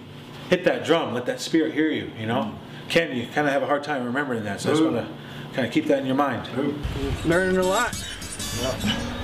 hit 0.48 0.64
that 0.64 0.82
drum. 0.82 1.12
Let 1.12 1.26
that 1.26 1.40
spirit 1.40 1.74
hear 1.74 1.90
you, 1.90 2.10
you 2.18 2.24
know? 2.24 2.54
Ken, 2.88 3.14
you 3.14 3.26
kind 3.26 3.46
of 3.46 3.52
have 3.52 3.62
a 3.62 3.66
hard 3.66 3.84
time 3.84 4.06
remembering 4.06 4.44
that. 4.44 4.62
So 4.62 4.70
I 4.70 4.72
just 4.72 4.82
want 4.82 4.96
to 4.96 5.06
kind 5.52 5.66
of 5.66 5.74
keep 5.74 5.84
that 5.88 5.98
in 5.98 6.06
your 6.06 6.14
mind. 6.14 6.48
Learning 7.26 7.58
a 7.58 7.62
lot. 7.62 7.90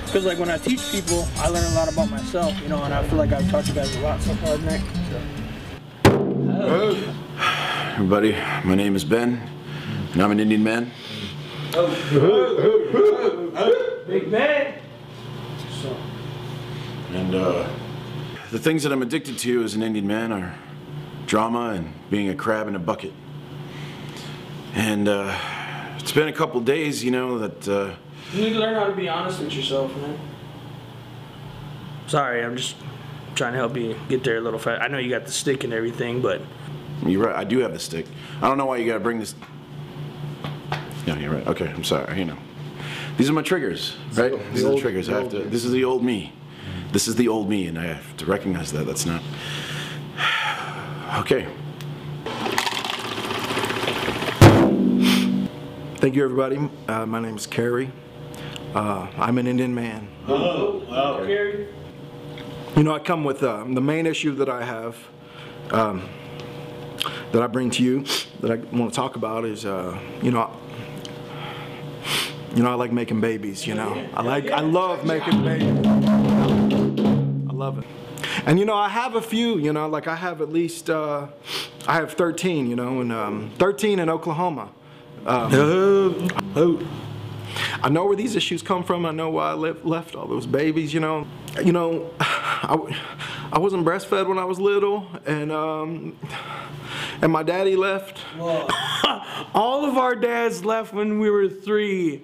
Because 0.05 0.25
like 0.25 0.37
when 0.37 0.51
I 0.51 0.59
teach 0.59 0.91
people, 0.91 1.27
I 1.37 1.47
learn 1.47 1.65
a 1.65 1.75
lot 1.75 1.91
about 1.91 2.11
myself, 2.11 2.61
you 2.61 2.69
know, 2.69 2.83
and 2.83 2.93
I 2.93 3.03
feel 3.07 3.17
like 3.17 3.31
I've 3.31 3.49
taught 3.49 3.67
you 3.67 3.73
guys 3.73 3.95
a 3.95 4.01
lot 4.01 4.21
so 4.21 4.35
far 4.35 4.55
tonight. 4.57 4.83
Everybody, 7.95 8.33
my 8.63 8.75
name 8.75 8.95
is 8.95 9.03
Ben. 9.03 9.41
and 10.13 10.21
I'm 10.21 10.29
an 10.29 10.39
Indian 10.39 10.63
man. 10.63 10.91
Big 14.07 14.31
man. 14.31 14.79
And 17.13 17.35
uh, 17.35 17.69
the 18.51 18.59
things 18.59 18.83
that 18.83 18.91
I'm 18.91 19.01
addicted 19.01 19.37
to 19.39 19.63
as 19.63 19.75
an 19.75 19.83
Indian 19.83 20.07
man 20.07 20.31
are 20.31 20.55
drama 21.27 21.71
and 21.71 21.93
being 22.09 22.29
a 22.29 22.35
crab 22.35 22.67
in 22.67 22.75
a 22.75 22.79
bucket. 22.79 23.13
And 24.73 25.07
uh, 25.07 25.37
it's 25.99 26.11
been 26.11 26.27
a 26.27 26.33
couple 26.33 26.59
days, 26.61 27.03
you 27.03 27.11
know, 27.11 27.37
that 27.39 27.67
uh, 27.67 27.93
You 28.33 28.41
need 28.41 28.53
to 28.53 28.59
learn 28.59 28.75
how 28.75 28.87
to 28.87 28.95
be 28.95 29.07
honest 29.07 29.39
with 29.39 29.53
yourself, 29.53 29.95
man. 29.97 30.17
Sorry, 32.07 32.43
I'm 32.43 32.57
just 32.57 32.75
trying 33.35 33.53
to 33.53 33.59
help 33.59 33.77
you 33.77 33.95
get 34.09 34.23
there 34.23 34.37
a 34.37 34.41
little 34.41 34.59
fast. 34.59 34.81
I 34.81 34.87
know 34.87 34.97
you 34.97 35.09
got 35.09 35.25
the 35.25 35.31
stick 35.31 35.63
and 35.63 35.71
everything, 35.73 36.21
but 36.21 36.41
you're 37.05 37.25
right. 37.25 37.35
I 37.35 37.43
do 37.43 37.59
have 37.59 37.73
the 37.73 37.79
stick. 37.79 38.07
I 38.41 38.47
don't 38.47 38.57
know 38.57 38.65
why 38.65 38.77
you 38.77 38.87
gotta 38.87 38.99
bring 38.99 39.19
this. 39.19 39.35
No, 41.07 41.15
you're 41.15 41.31
right. 41.31 41.47
Okay, 41.47 41.67
I'm 41.67 41.83
sorry. 41.83 42.19
You 42.19 42.25
know, 42.25 42.37
these 43.17 43.29
are 43.29 43.33
my 43.33 43.41
triggers, 43.41 43.95
right? 44.13 44.31
These 44.53 44.63
are 44.63 44.71
the 44.71 44.79
triggers. 44.79 45.09
I 45.09 45.21
have 45.21 45.31
to. 45.31 45.39
This 45.39 45.65
is 45.65 45.71
the 45.71 45.83
old 45.83 46.03
me. 46.03 46.33
This 46.91 47.07
is 47.07 47.15
the 47.15 47.27
old 47.27 47.49
me, 47.49 47.67
and 47.67 47.77
I 47.77 47.85
have 47.85 48.17
to 48.17 48.25
recognize 48.25 48.71
that. 48.71 48.85
That's 48.85 49.05
not. 49.05 49.21
Okay. 51.21 51.47
Thank 55.99 56.15
you, 56.15 56.23
everybody. 56.23 56.69
Uh, 56.87 57.05
my 57.07 57.19
name 57.19 57.35
is 57.35 57.47
Kerry. 57.47 57.91
Uh, 58.73 59.07
I'm 59.17 59.37
an 59.37 59.47
Indian 59.47 59.75
man. 59.75 60.07
Hello, 60.25 60.85
wow. 60.87 61.25
Gary. 61.25 61.67
You 62.77 62.83
know, 62.83 62.93
I 62.93 62.99
come 62.99 63.23
with 63.23 63.43
uh, 63.43 63.65
the 63.67 63.81
main 63.81 64.05
issue 64.05 64.33
that 64.35 64.47
I 64.47 64.63
have, 64.63 64.95
um, 65.71 66.07
that 67.31 67.41
I 67.41 67.47
bring 67.47 67.71
to 67.71 67.83
you, 67.83 68.05
that 68.41 68.51
I 68.51 68.55
want 68.75 68.93
to 68.93 68.95
talk 68.95 69.17
about 69.17 69.43
is, 69.43 69.65
uh, 69.65 69.99
you 70.21 70.31
know, 70.31 70.55
you 72.55 72.63
know, 72.63 72.71
I 72.71 72.75
like 72.75 72.91
making 72.91 73.21
babies. 73.21 73.65
You 73.65 73.75
know, 73.75 74.07
I 74.13 74.21
like, 74.21 74.49
I 74.51 74.61
love 74.61 75.05
making 75.05 75.43
babies. 75.43 75.85
I 75.85 77.53
love 77.53 77.79
it. 77.79 77.85
And 78.45 78.59
you 78.59 78.65
know, 78.65 78.75
I 78.75 78.89
have 78.89 79.15
a 79.15 79.21
few. 79.21 79.57
You 79.57 79.73
know, 79.73 79.87
like 79.87 80.07
I 80.07 80.15
have 80.15 80.41
at 80.41 80.51
least, 80.51 80.89
uh, 80.89 81.27
I 81.87 81.95
have 81.95 82.13
13. 82.13 82.69
You 82.69 82.75
know, 82.75 83.01
and 83.01 83.11
um, 83.11 83.51
13 83.57 83.99
in 83.99 84.09
Oklahoma. 84.09 84.69
Um, 85.25 86.29
oh. 86.55 86.87
I 87.81 87.89
know 87.89 88.05
where 88.05 88.15
these 88.15 88.35
issues 88.35 88.61
come 88.61 88.83
from. 88.83 89.05
I 89.05 89.11
know 89.11 89.29
why 89.29 89.51
I 89.51 89.53
left, 89.53 89.85
left 89.85 90.15
all 90.15 90.27
those 90.27 90.45
babies, 90.45 90.93
you 90.93 90.99
know. 90.99 91.27
You 91.63 91.73
know, 91.73 92.11
I, 92.19 92.77
I 93.51 93.59
wasn't 93.59 93.85
breastfed 93.85 94.27
when 94.27 94.37
I 94.37 94.45
was 94.45 94.59
little, 94.59 95.07
and 95.25 95.51
um, 95.51 96.17
and 97.21 97.31
my 97.31 97.43
daddy 97.43 97.75
left. 97.75 98.19
All 99.53 99.85
of 99.85 99.97
our 99.97 100.15
dads 100.15 100.63
left 100.63 100.93
when 100.93 101.19
we 101.19 101.29
were 101.29 101.49
three. 101.49 102.23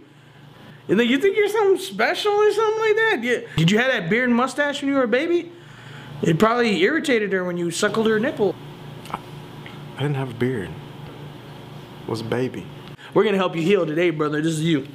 And 0.87 0.99
then 0.99 1.07
you 1.07 1.17
think 1.17 1.35
you're 1.35 1.49
something 1.49 1.79
special 1.79 2.31
or 2.31 2.51
something 2.51 2.79
like 2.79 2.95
that? 2.95 3.19
Yeah. 3.23 3.39
Did 3.57 3.71
you 3.71 3.79
have 3.79 3.91
that 3.91 4.09
beard 4.09 4.29
and 4.29 4.37
mustache 4.37 4.81
when 4.81 4.89
you 4.89 4.97
were 4.97 5.03
a 5.03 5.07
baby? 5.07 5.51
It 6.21 6.37
probably 6.37 6.81
irritated 6.81 7.33
her 7.33 7.43
when 7.43 7.57
you 7.57 7.71
suckled 7.71 8.07
her 8.07 8.19
nipple. 8.19 8.55
I 9.11 10.01
didn't 10.01 10.15
have 10.15 10.31
a 10.31 10.33
beard. 10.33 10.69
I 12.05 12.09
was 12.09 12.21
a 12.21 12.25
baby. 12.25 12.65
We're 13.13 13.23
gonna 13.23 13.37
help 13.37 13.55
you 13.55 13.61
heal 13.61 13.85
today, 13.85 14.09
brother. 14.11 14.41
This 14.41 14.53
is 14.53 14.63
you. 14.63 14.87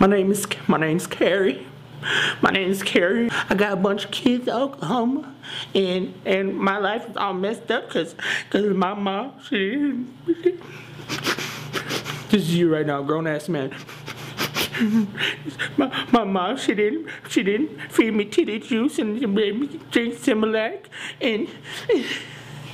My 0.00 0.06
name 0.06 0.30
is 0.30 0.46
my 0.66 0.78
name's 0.78 1.06
Carrie. 1.06 1.66
My 2.40 2.50
name 2.50 2.70
is 2.70 2.82
Carrie. 2.82 3.30
I 3.48 3.54
got 3.54 3.72
a 3.72 3.76
bunch 3.76 4.04
of 4.04 4.10
kids 4.10 4.46
in 4.46 4.54
Oklahoma, 4.54 5.34
and 5.74 6.14
and 6.24 6.56
my 6.56 6.78
life 6.78 7.08
is 7.08 7.16
all 7.16 7.34
messed 7.34 7.70
up 7.70 7.88
because 7.88 8.14
because 8.50 8.76
my 8.76 8.94
mom 8.94 9.32
she. 9.48 10.04
This 12.30 12.42
is 12.42 12.54
you 12.54 12.72
right 12.72 12.86
now, 12.86 13.02
grown 13.02 13.26
ass 13.26 13.48
man. 13.48 13.74
my, 15.76 16.06
my 16.12 16.24
mom 16.24 16.56
she 16.56 16.74
didn't 16.74 17.08
she 17.28 17.42
didn't 17.42 17.90
feed 17.90 18.12
me 18.12 18.24
titty 18.24 18.60
juice 18.60 18.98
and 18.98 19.20
made 19.34 19.58
me 19.58 19.80
drink 19.90 20.14
Similac 20.14 20.84
and 21.20 21.48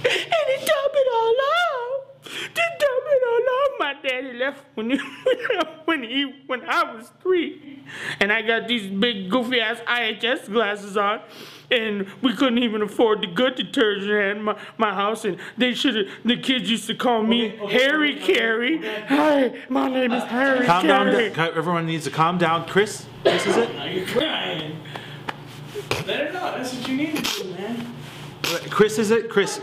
and 0.04 0.46
it 0.48 0.60
dumped 0.66 0.96
it 0.96 1.08
all 1.14 1.36
out. 1.54 2.24
Just 2.24 2.72
dump 2.78 3.04
it 3.06 3.22
all 3.28 3.44
out. 3.54 3.70
My 3.78 3.94
daddy 4.02 4.38
left 4.38 4.64
when 4.74 4.90
he, 4.90 4.98
when 5.84 6.02
he 6.02 6.42
when 6.46 6.68
I 6.68 6.94
was 6.94 7.10
three, 7.22 7.82
and 8.20 8.32
I 8.32 8.42
got 8.42 8.68
these 8.68 8.86
big 8.86 9.30
goofy 9.30 9.60
ass 9.60 9.80
IHS 9.86 10.52
glasses 10.52 10.96
on, 10.96 11.20
and 11.82 12.06
we 12.22 12.32
couldn't 12.34 12.58
even 12.58 12.82
afford 12.82 13.20
the 13.22 13.26
good 13.26 13.54
detergent 13.54 14.10
in 14.38 14.42
my, 14.42 14.56
my 14.78 14.94
house, 14.94 15.24
and 15.24 15.38
they 15.56 15.74
should 15.74 15.94
have. 15.96 16.06
The 16.24 16.36
kids 16.36 16.70
used 16.70 16.86
to 16.86 16.94
call 16.94 17.22
me 17.22 17.50
Harry 17.70 18.16
Carey. 18.16 18.78
Hi, 19.08 19.54
my 19.68 19.88
name 19.88 20.12
is 20.12 20.22
Harry 20.24 20.64
Calm 20.66 20.86
down. 20.86 21.10
Carey. 21.10 21.30
Ca- 21.30 21.52
Everyone 21.54 21.86
needs 21.86 22.04
to 22.04 22.10
calm 22.10 22.38
down. 22.38 22.66
Chris, 22.66 23.06
this 23.22 23.46
is 23.46 23.56
it. 23.56 23.74
Now 23.74 23.84
you're 23.86 24.06
crying. 24.06 24.76
Let 26.06 26.26
her 26.26 26.32
know. 26.32 26.56
That's 26.56 26.74
what 26.74 26.88
you 26.88 26.96
need 26.96 27.16
to 27.16 27.42
do, 27.42 27.50
man. 27.54 27.94
Chris, 28.70 28.98
is 28.98 29.10
it? 29.10 29.30
Chris, 29.30 29.60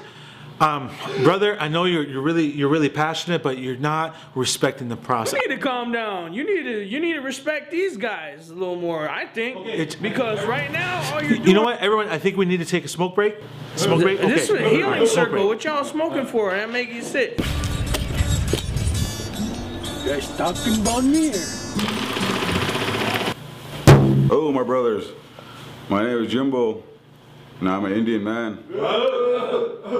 um, 0.61 0.91
brother, 1.23 1.59
I 1.59 1.67
know 1.67 1.85
you're, 1.85 2.07
you're 2.07 2.21
really 2.21 2.45
you're 2.45 2.69
really 2.69 2.89
passionate, 2.89 3.43
but 3.43 3.57
you're 3.57 3.77
not 3.77 4.15
respecting 4.35 4.89
the 4.89 4.95
process. 4.95 5.33
You 5.33 5.49
need 5.49 5.55
to 5.55 5.61
calm 5.61 5.91
down. 5.91 6.33
You 6.33 6.43
need 6.43 6.63
to 6.63 6.83
you 6.83 6.99
need 6.99 7.13
to 7.13 7.21
respect 7.21 7.71
these 7.71 7.97
guys 7.97 8.49
a 8.49 8.53
little 8.53 8.75
more. 8.75 9.09
I 9.09 9.25
think 9.25 10.01
because 10.01 10.45
right 10.45 10.71
now 10.71 11.13
all 11.13 11.21
you're 11.21 11.37
doing. 11.37 11.47
You 11.47 11.53
know 11.55 11.63
what, 11.63 11.79
everyone? 11.79 12.09
I 12.09 12.19
think 12.19 12.37
we 12.37 12.45
need 12.45 12.59
to 12.59 12.65
take 12.65 12.85
a 12.85 12.87
smoke 12.87 13.15
break. 13.15 13.35
Smoke 13.75 14.01
break. 14.01 14.19
Okay. 14.19 14.29
This 14.29 14.49
is 14.49 14.51
a 14.51 14.69
healing 14.69 14.99
right, 14.99 15.07
circle. 15.07 15.47
What 15.47 15.63
y'all 15.63 15.83
smoking 15.83 16.25
for? 16.25 16.53
And 16.53 16.71
make 16.71 16.93
you 16.93 17.01
sick. 17.01 17.39
You 20.03 20.09
guys 20.09 20.35
talking 20.37 20.81
about 20.81 21.03
me? 21.03 21.31
Oh, 24.33 24.51
my 24.53 24.63
brothers. 24.63 25.05
My 25.89 26.03
name 26.03 26.23
is 26.23 26.31
Jimbo, 26.31 26.83
and 27.61 27.69
I'm 27.69 27.85
an 27.85 27.93
Indian 27.93 28.23
man. 28.23 28.63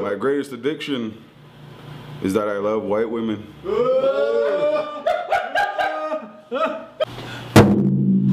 My 0.02 0.15
greatest 0.15 0.52
addiction 0.52 1.24
is 2.24 2.34
that 2.34 2.50
I 2.50 2.58
love 2.58 2.82
white 2.82 3.10
women. 3.10 3.54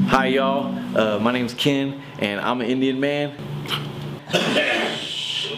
Hi 0.07 0.25
y'all, 0.25 0.97
uh, 0.97 1.19
my 1.19 1.31
name's 1.31 1.53
Ken 1.53 2.01
and 2.17 2.41
I'm 2.41 2.59
an 2.61 2.67
Indian 2.67 2.99
man. 2.99 3.35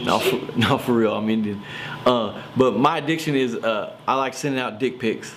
no, 0.03 0.19
for, 0.19 0.51
no, 0.57 0.77
for 0.77 0.91
real, 0.91 1.13
I'm 1.13 1.29
Indian. 1.29 1.63
Uh, 2.05 2.41
but 2.57 2.77
my 2.77 2.97
addiction 2.97 3.35
is 3.35 3.55
uh, 3.55 3.95
I 4.05 4.15
like 4.15 4.33
sending 4.33 4.59
out 4.59 4.79
dick 4.79 4.99
pics. 4.99 5.33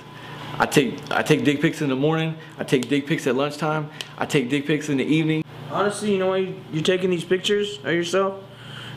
I 0.58 0.66
take 0.66 0.98
I 1.12 1.22
take 1.22 1.44
dick 1.44 1.60
pics 1.60 1.82
in 1.82 1.88
the 1.88 1.96
morning. 1.96 2.36
I 2.58 2.64
take 2.64 2.88
dick 2.88 3.06
pics 3.06 3.28
at 3.28 3.36
lunchtime. 3.36 3.90
I 4.18 4.26
take 4.26 4.50
dick 4.50 4.66
pics 4.66 4.88
in 4.88 4.96
the 4.96 5.04
evening. 5.04 5.43
Honestly, 5.74 6.12
you 6.12 6.18
know 6.18 6.28
why 6.28 6.54
you're 6.72 6.84
taking 6.84 7.10
these 7.10 7.24
pictures 7.24 7.78
of 7.78 7.92
yourself? 7.92 8.44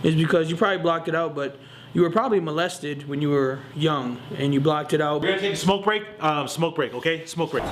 Is 0.03 0.13
because 0.13 0.51
you 0.51 0.55
probably 0.55 0.77
blocked 0.77 1.07
it 1.07 1.15
out, 1.15 1.33
but 1.33 1.57
you 1.91 2.03
were 2.03 2.11
probably 2.11 2.39
molested 2.39 3.09
when 3.09 3.19
you 3.19 3.31
were 3.31 3.57
young 3.75 4.19
and 4.37 4.53
you 4.53 4.61
blocked 4.61 4.93
it 4.93 5.01
out. 5.01 5.21
We're 5.21 5.29
gonna 5.29 5.41
take 5.41 5.53
a 5.53 5.57
smoke 5.57 5.83
break. 5.83 6.03
Um, 6.19 6.47
smoke 6.47 6.75
break. 6.75 6.93
Okay, 6.93 7.25
smoke 7.25 7.49
break. 7.49 7.63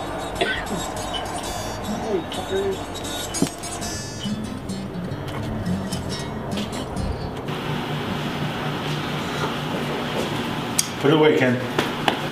Put 11.00 11.12
it 11.12 11.14
away, 11.14 11.38
Ken. 11.38 11.60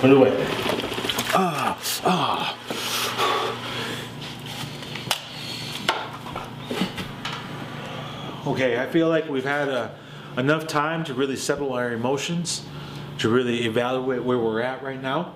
Put 0.00 0.10
it 0.10 0.16
away. 0.16 0.63
Okay, 8.46 8.78
I 8.78 8.86
feel 8.86 9.08
like 9.08 9.26
we've 9.26 9.42
had 9.42 9.70
uh, 9.70 9.88
enough 10.36 10.66
time 10.66 11.02
to 11.04 11.14
really 11.14 11.36
settle 11.36 11.72
our 11.72 11.92
emotions, 11.92 12.66
to 13.18 13.30
really 13.30 13.64
evaluate 13.64 14.22
where 14.22 14.38
we're 14.38 14.60
at 14.60 14.82
right 14.82 15.00
now. 15.00 15.34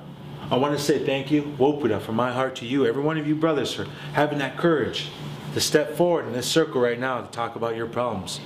I 0.50 0.56
want 0.56 0.76
to 0.76 0.82
say 0.82 1.06
thank 1.06 1.30
you, 1.30 1.42
Wopila, 1.58 2.02
from 2.02 2.16
my 2.16 2.32
heart 2.32 2.56
to 2.56 2.66
you, 2.66 2.84
every 2.84 3.02
one 3.02 3.16
of 3.16 3.26
you 3.26 3.34
brothers, 3.34 3.72
for 3.72 3.86
having 4.12 4.38
that 4.40 4.58
courage 4.58 5.08
to 5.54 5.60
step 5.60 5.96
forward 5.96 6.26
in 6.26 6.34
this 6.34 6.46
circle 6.46 6.82
right 6.82 7.00
now 7.00 7.22
to 7.22 7.30
talk 7.30 7.56
about 7.56 7.76
your 7.76 7.86
problems. 7.86 8.40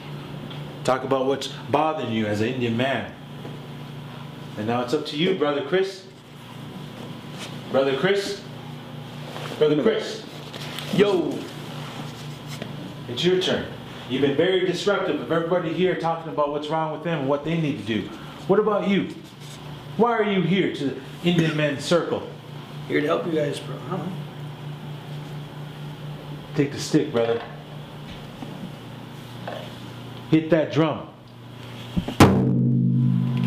Talk 0.84 1.02
about 1.02 1.26
what's 1.26 1.48
bothering 1.68 2.12
you 2.12 2.26
as 2.26 2.40
an 2.40 2.48
Indian 2.48 2.76
man. 2.76 3.12
And 4.58 4.68
now 4.68 4.82
it's 4.82 4.94
up 4.94 5.06
to 5.06 5.16
you, 5.16 5.34
Brother 5.34 5.62
Chris. 5.62 6.06
Brother 7.72 7.96
Chris. 7.96 8.40
Brother 9.58 9.82
Chris. 9.82 10.24
Yo. 10.94 11.36
It's 13.08 13.24
your 13.24 13.40
turn. 13.40 13.66
You've 14.12 14.20
been 14.20 14.36
very 14.36 14.66
disruptive 14.66 15.22
of 15.22 15.32
everybody 15.32 15.72
here 15.72 15.98
talking 15.98 16.30
about 16.30 16.50
what's 16.50 16.68
wrong 16.68 16.92
with 16.92 17.02
them 17.02 17.20
and 17.20 17.28
what 17.30 17.46
they 17.46 17.58
need 17.58 17.78
to 17.78 17.84
do. 17.84 18.02
What 18.46 18.58
about 18.58 18.86
you? 18.86 19.08
Why 19.96 20.12
are 20.12 20.30
you 20.30 20.42
here 20.42 20.74
to 20.74 20.84
the 20.84 21.00
Indian 21.24 21.56
Men's 21.56 21.82
Circle? 21.82 22.28
Here 22.88 23.00
to 23.00 23.06
help 23.06 23.24
you 23.24 23.32
guys, 23.32 23.58
bro. 23.58 23.74
I 23.74 23.90
don't 23.96 24.06
know. 24.06 24.12
Take 26.54 26.72
the 26.72 26.78
stick, 26.78 27.10
brother. 27.10 27.42
Hit 30.30 30.50
that 30.50 30.72
drum. 30.72 31.08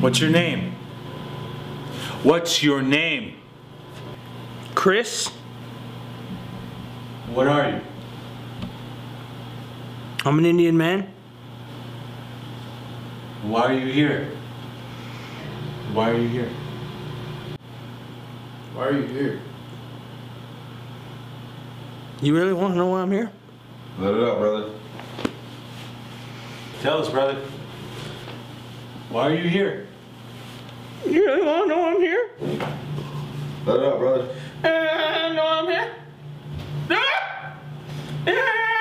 What's 0.01 0.19
your 0.19 0.32
name? 0.32 0.71
What's 2.23 2.63
your 2.63 2.82
name? 2.82 3.36
Chris, 4.73 5.28
What 7.36 7.47
are 7.47 7.69
you? 7.69 7.82
I'm 10.27 10.39
an 10.39 10.45
Indian 10.45 10.75
man. 10.75 11.07
Why 13.43 13.65
are 13.65 13.73
you 13.73 13.93
here? 13.93 14.31
Why 15.93 16.09
are 16.09 16.17
you 16.17 16.27
here? 16.27 16.49
Why 18.73 18.88
are 18.88 18.97
you 18.97 19.05
here? 19.05 19.39
You 22.23 22.35
really 22.35 22.53
want 22.53 22.73
to 22.73 22.77
know 22.77 22.88
why 22.88 23.01
I'm 23.01 23.11
here? 23.11 23.31
Let 23.99 24.15
it 24.15 24.27
out, 24.27 24.39
brother. 24.39 24.71
Tell 26.81 27.03
us, 27.03 27.09
brother. 27.09 27.39
Why 29.09 29.27
are 29.27 29.35
you 29.35 29.47
here? 29.47 29.85
You 31.05 31.23
really 31.23 31.45
want 31.45 31.65
to 31.65 31.69
know 31.69 31.77
why 31.77 31.93
I'm 31.93 32.01
here? 32.01 32.29
Let 33.67 33.79
it 33.79 33.85
out, 33.85 33.99
brother. 33.99 34.35
Uh, 34.63 35.33
know 35.33 35.47
I'm 35.47 35.67
here? 35.67 35.93
I'm 38.27 38.74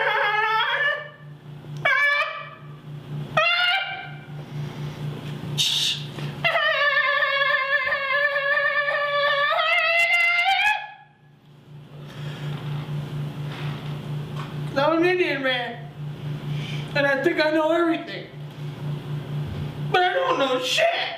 I 17.14 17.22
think 17.22 17.44
I 17.44 17.50
know 17.50 17.70
everything. 17.70 18.26
But 19.92 20.02
I 20.02 20.12
don't 20.14 20.36
know 20.36 20.58
shit. 20.58 21.13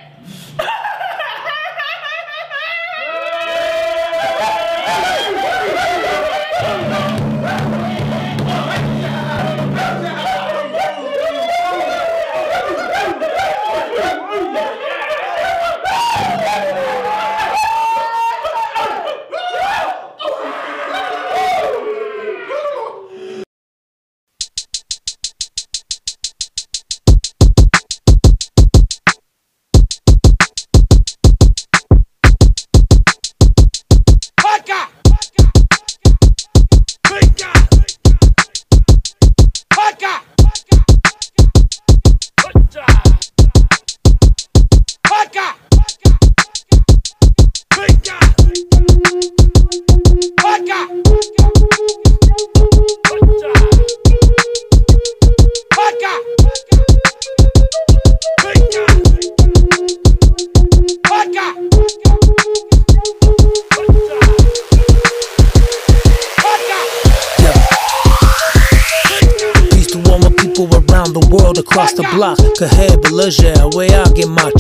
Balaja, 73.26 73.74
where 73.74 73.90
I 73.90 74.04
get 74.12 74.28
my 74.28 74.52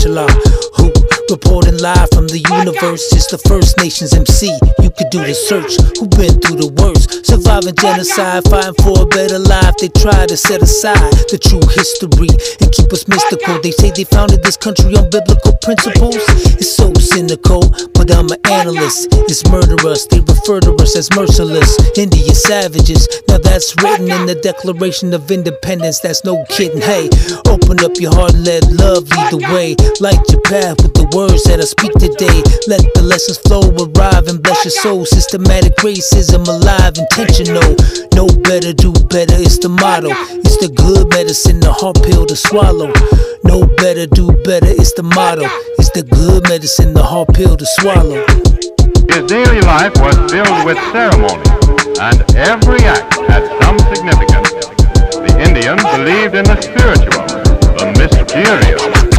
reporting 1.30 1.78
live 1.78 2.08
from 2.10 2.28
the 2.28 2.38
universe? 2.38 3.12
It's 3.12 3.26
the 3.26 3.38
First 3.38 3.78
Nations 3.78 4.14
MC. 4.14 4.50
You 4.82 4.90
could 4.90 5.10
do 5.10 5.20
the 5.24 5.34
search. 5.34 5.74
Who 5.98 6.06
been 6.14 6.38
through 6.40 6.60
the 6.62 6.72
worst? 6.78 7.26
Surviving 7.26 7.74
genocide, 7.76 8.44
fighting 8.46 8.78
for 8.82 9.02
a 9.02 9.06
better 9.06 9.38
life. 9.38 9.74
They 9.80 9.88
try 9.88 10.26
to 10.26 10.36
set 10.36 10.62
aside 10.62 11.12
the 11.30 11.38
true 11.38 11.62
history 11.74 12.30
and 12.60 12.68
keep 12.72 12.92
us 12.92 13.08
mystical. 13.08 13.58
They 13.60 13.72
say 13.72 13.90
they 13.90 14.04
founded 14.04 14.42
this 14.42 14.56
country 14.56 14.94
on 14.96 15.10
biblical 15.10 15.54
principles. 15.62 16.22
It's 16.56 16.74
so 16.74 16.92
cynical, 16.94 17.66
but 17.94 18.10
I'm 18.12 18.30
an 18.30 18.40
analyst. 18.46 19.08
It's 19.26 19.42
murderous. 19.50 20.06
They 20.06 20.20
refer 20.20 20.60
to 20.60 20.72
us 20.78 20.96
as 20.96 21.10
merciless. 21.16 21.70
India 21.96 22.34
savages. 22.34 23.08
Now 23.28 23.38
that's 23.38 23.74
written 23.82 24.10
in 24.10 24.26
the 24.26 24.38
Declaration 24.38 25.12
of 25.14 25.30
Independence. 25.30 26.00
That's 26.00 26.24
no 26.24 26.44
kidding. 26.48 26.80
Hey, 26.80 27.08
open 27.48 27.82
up 27.82 27.98
your 27.98 28.14
heart 28.14 28.34
and 28.34 28.44
let 28.46 28.62
love 28.72 29.08
lead 29.10 29.32
the 29.32 29.42
way. 29.50 29.74
Light 30.00 30.20
your 30.30 30.40
path 30.42 30.78
with 30.82 30.94
the 30.94 31.06
words 31.16 31.48
that 31.48 31.56
I 31.56 31.64
speak 31.64 31.96
today. 31.96 32.44
Let 32.68 32.84
the 32.92 33.00
lessons 33.00 33.40
flow, 33.40 33.64
arrive 33.72 34.28
and 34.28 34.36
bless 34.36 34.68
your 34.68 34.76
soul. 34.84 35.08
Systematic 35.08 35.72
racism 35.80 36.44
alive, 36.44 37.00
intentional. 37.00 37.64
Know 38.12 38.28
better, 38.44 38.76
do 38.76 38.92
better. 39.08 39.32
It's 39.40 39.56
the 39.56 39.72
motto. 39.72 40.12
It's 40.44 40.60
the 40.60 40.68
good 40.68 41.08
medicine, 41.08 41.60
the 41.64 41.72
hard 41.72 41.96
pill 42.04 42.28
to 42.28 42.36
swallow. 42.36 42.92
Know 43.48 43.64
better, 43.80 44.04
do 44.04 44.28
better. 44.44 44.68
It's 44.68 44.92
the 44.92 45.02
motto. 45.02 45.48
It's 45.80 45.88
the 45.96 46.04
good 46.04 46.44
medicine, 46.52 46.92
the 46.92 47.02
hard 47.02 47.32
pill 47.32 47.56
to 47.56 47.66
swallow. 47.80 48.20
His 49.08 49.24
daily 49.24 49.64
life 49.64 49.96
was 49.96 50.20
filled 50.28 50.68
with 50.68 50.76
ceremony, 50.92 51.48
and 51.96 52.20
every 52.36 52.84
act 52.84 53.16
had 53.24 53.48
some 53.64 53.80
significance. 53.88 54.52
The 55.16 55.32
Indians 55.40 55.80
believed 55.96 56.36
in 56.36 56.44
the 56.44 56.60
spiritual, 56.60 57.24
the 57.80 57.88
mysterious. 57.96 59.15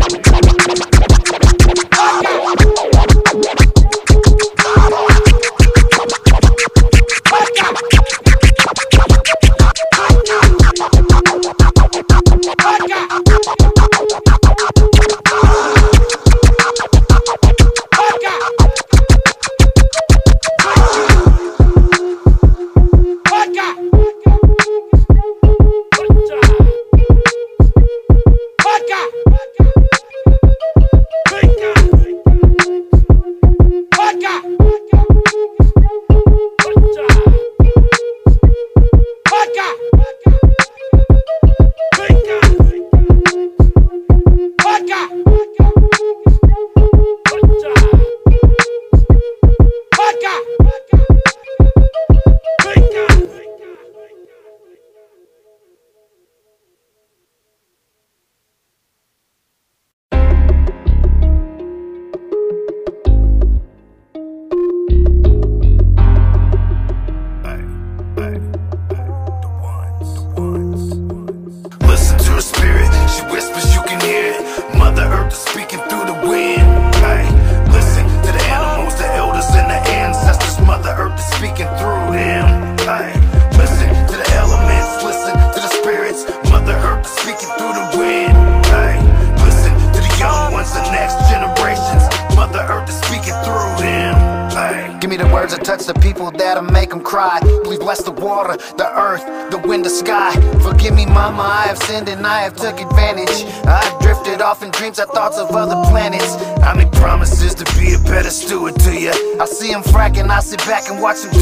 Sit 111.15 111.36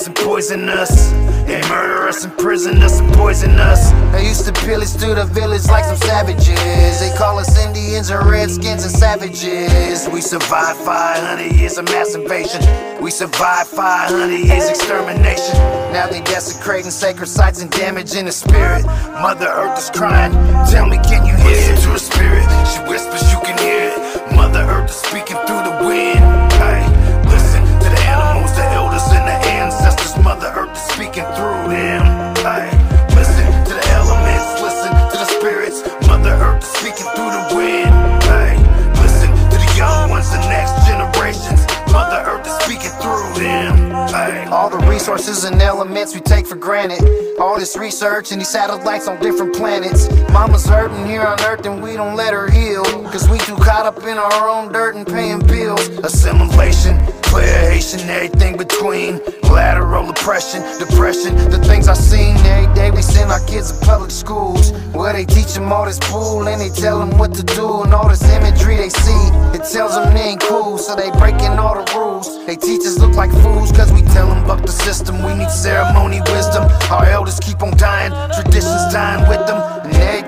Venomous 0.00 0.06
and 0.06 0.16
poisonous. 0.16 1.10
They 1.46 1.60
murder 1.68 2.08
us, 2.08 2.24
imprison 2.24 2.82
us, 2.82 3.00
and 3.00 3.12
poison 3.14 3.58
us. 3.58 3.90
They 4.12 4.26
used 4.26 4.46
to 4.46 4.52
pillage 4.52 4.90
through 4.90 5.14
the 5.14 5.26
village 5.26 5.66
like 5.66 5.84
some 5.84 5.96
savages. 5.96 7.00
They 7.00 7.12
call 7.18 7.38
us 7.38 7.58
Indians 7.58 8.10
and 8.10 8.24
Redskins 8.26 8.84
and 8.84 8.92
savages. 8.92 10.08
We 10.08 10.20
survived 10.20 10.78
500 10.80 11.52
years 11.52 11.76
of 11.76 11.84
mass 11.86 12.14
invasion. 12.14 12.62
We 13.02 13.10
survived 13.10 13.68
500 13.68 14.32
years 14.32 14.68
extermination. 14.70 15.54
Now 15.92 16.06
they 16.06 16.20
desecrating 16.22 16.90
sacred 16.90 17.26
sites 17.26 17.60
and 17.60 17.70
damaging 17.70 18.26
the 18.26 18.32
spirit. 18.32 18.84
Mother 19.20 19.48
Earth 19.48 19.78
is 19.78 19.90
crying. 19.90 20.32
Tell 20.70 20.86
me, 20.86 20.96
can 20.98 21.26
you 21.26 21.34
hear 21.44 21.74
it? 21.74 21.80
to 21.82 21.88
her 21.90 21.98
spirit. 21.98 22.44
She 22.72 22.80
whispers, 22.88 23.30
you 23.32 23.40
can 23.40 23.58
hear 23.58 23.92
it. 23.92 24.34
Mother 24.34 24.60
Earth 24.60 24.90
is 24.90 24.96
speaking 24.96 25.36
through 25.46 25.62
the 25.64 25.84
wind. 25.84 26.29
All 44.50 44.68
the 44.68 44.78
resources 44.88 45.44
and 45.44 45.62
elements 45.62 46.12
we 46.12 46.20
take 46.20 46.44
for 46.44 46.56
granted. 46.56 47.00
All 47.38 47.56
this 47.56 47.76
research 47.76 48.32
and 48.32 48.40
these 48.40 48.48
satellites 48.48 49.06
on 49.06 49.20
different 49.20 49.54
planets. 49.54 50.08
Mama's 50.32 50.66
hurting 50.66 51.06
here 51.06 51.22
on 51.22 51.40
Earth 51.42 51.64
and 51.66 51.80
we 51.80 51.94
don't 51.94 52.16
let 52.16 52.34
her 52.34 52.50
heal. 52.50 52.82
Cause 53.12 53.28
we 53.28 53.38
too 53.38 53.54
caught 53.56 53.86
up 53.86 54.02
in 54.02 54.18
our 54.18 54.48
own 54.48 54.72
dirt 54.72 54.96
and 54.96 55.06
paying 55.06 55.38
bills. 55.46 55.88
Assimilation, 56.02 56.98
Haitian, 57.38 58.08
everything 58.10 58.56
between. 58.56 59.20
Lateral 59.44 60.10
oppression, 60.10 60.62
depression, 60.78 61.34
the 61.50 61.58
things 61.64 61.88
I 61.88 61.94
seen 61.94 62.36
every 62.38 62.72
day. 62.74 62.90
We 62.90 63.02
send 63.02 63.30
our 63.30 63.44
kids 63.46 63.72
to 63.72 63.86
public 63.86 64.10
schools 64.10 64.72
where 64.92 65.12
they 65.12 65.24
teach 65.24 65.54
them 65.54 65.72
all 65.72 65.86
this 65.86 65.98
bull 66.10 66.46
and 66.48 66.60
they 66.60 66.68
tell 66.68 66.98
them 66.98 67.16
what 67.18 67.34
to 67.34 67.42
do 67.42 67.82
and 67.82 67.94
all 67.94 68.08
this 68.08 68.22
imagery 68.30 68.76
they 68.76 68.88
see. 68.88 69.22
It 69.54 69.64
tells 69.64 69.94
them 69.94 70.14
they 70.14 70.30
ain't 70.30 70.40
cool, 70.40 70.78
so 70.78 70.94
they 70.94 71.10
breaking 71.12 71.58
all 71.58 71.74
the 71.74 71.86
rules. 71.98 72.44
They 72.46 72.56
teach 72.56 72.82
us 72.82 72.98
look 72.98 73.14
like 73.14 73.30
fools 73.42 73.72
cause 73.72 73.92
we 73.92 74.02
tell 74.02 74.28
them 74.28 74.46
buck 74.46 74.62
the 74.62 74.72
system. 74.72 75.22
We 75.24 75.34
need 75.34 75.50
ceremony, 75.50 76.20
wisdom. 76.32 76.64
Our 76.90 77.06
elders 77.06 77.38
keep 77.40 77.62
on 77.62 77.76
dying, 77.76 78.12
traditions 78.34 78.92
dying 78.92 79.28
with 79.28 79.46
them. 79.46 79.79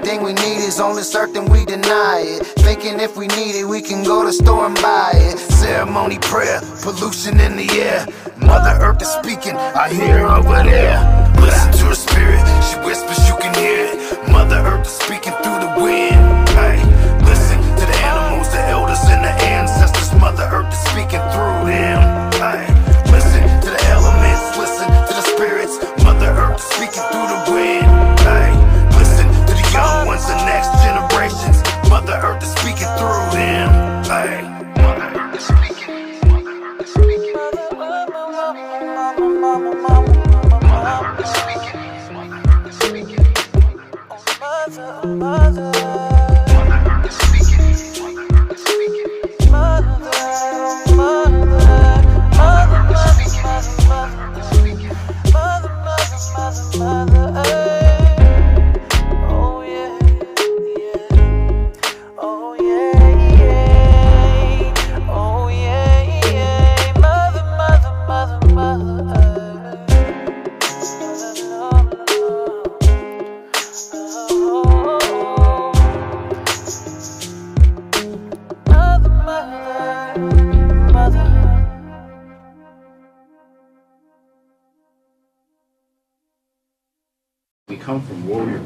Everything 0.03 0.25
we 0.25 0.33
need 0.33 0.67
is 0.67 0.81
on 0.81 0.97
this 0.97 1.15
earth 1.15 1.37
and 1.37 1.49
we 1.49 1.65
deny 1.65 2.25
it. 2.27 2.45
Thinking 2.67 2.99
if 2.99 3.17
we 3.17 3.29
need 3.29 3.55
it, 3.55 3.65
we 3.65 3.81
can 3.81 4.03
go 4.03 4.25
to 4.25 4.33
store 4.33 4.67
and 4.67 4.75
buy 4.75 5.13
it. 5.15 5.39
Ceremony, 5.39 6.19
prayer, 6.19 6.61
pollution 6.83 7.39
in 7.39 7.57
the 7.57 7.71
air. 7.79 8.05
Mother 8.37 8.83
Earth 8.83 9.01
is 9.01 9.07
speaking, 9.07 9.55
I 9.55 9.95
hear 9.95 10.19
her 10.19 10.27
over 10.27 10.65
there. 10.65 10.99
Listen 11.39 11.71
to 11.71 11.85
her 11.85 11.95
spirit, 11.95 12.43
she 12.67 12.77
whispers, 12.83 13.29
you 13.29 13.37
can 13.39 13.55
hear 13.55 13.95
it. 13.95 14.29
Mother 14.29 14.57
Earth 14.57 14.89
is 14.89 14.93
speaking 14.93 15.35
through 15.39 15.61
the 15.63 15.73
wind. 15.79 16.49
Hey, 16.59 16.83
listen 17.23 17.63
to 17.63 17.87
the 17.87 17.99
animals, 18.03 18.51
the 18.51 18.59
elders, 18.59 18.99
and 19.07 19.23
the 19.23 19.31
ancestors. 19.47 20.13
Mother 20.19 20.51
Earth 20.51 20.73
is 20.73 20.83
speaking 20.91 21.23
through 21.31 21.71
them. 21.71 22.12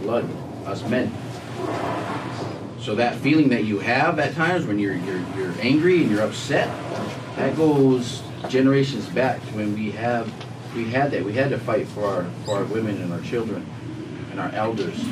Blood, 0.07 0.29
us 0.67 0.89
men. 0.89 1.13
So 2.81 2.95
that 2.95 3.17
feeling 3.17 3.49
that 3.49 3.65
you 3.65 3.81
have 3.81 4.21
at 4.21 4.35
times 4.35 4.65
when 4.65 4.79
you're 4.79 4.95
you're 4.95 5.21
you're 5.37 5.55
angry 5.61 6.03
and 6.03 6.11
you're 6.11 6.23
upset, 6.23 6.69
that 7.35 7.57
goes 7.57 8.23
generations 8.49 9.07
back 9.09 9.41
when 9.57 9.75
we 9.75 9.91
have 9.91 10.33
we 10.77 10.85
had 10.85 11.11
that. 11.11 11.25
We 11.25 11.33
had 11.33 11.51
to 11.51 11.59
fight 11.59 11.89
for 11.89 12.05
our 12.05 12.25
for 12.45 12.59
our 12.59 12.65
women 12.65 13.03
and 13.03 13.13
our 13.13 13.21
children 13.23 13.67
and 14.31 14.39
our 14.39 14.51
elders. 14.51 15.05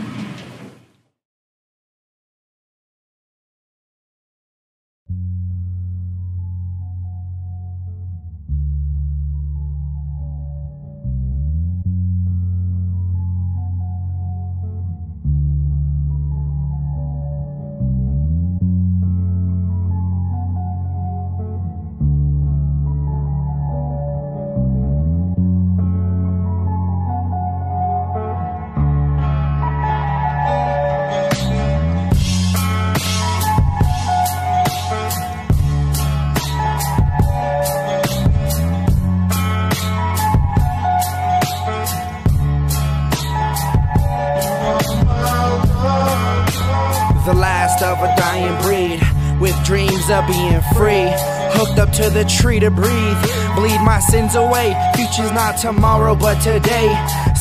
Tree 52.45 52.61
to 52.61 52.71
breathe, 52.71 53.17
bleed 53.57 53.81
my 53.81 53.99
sins 54.01 54.35
away. 54.35 54.77
Future's 54.95 55.33
not 55.33 55.57
tomorrow, 55.57 56.15
but 56.15 56.39
today. 56.43 56.93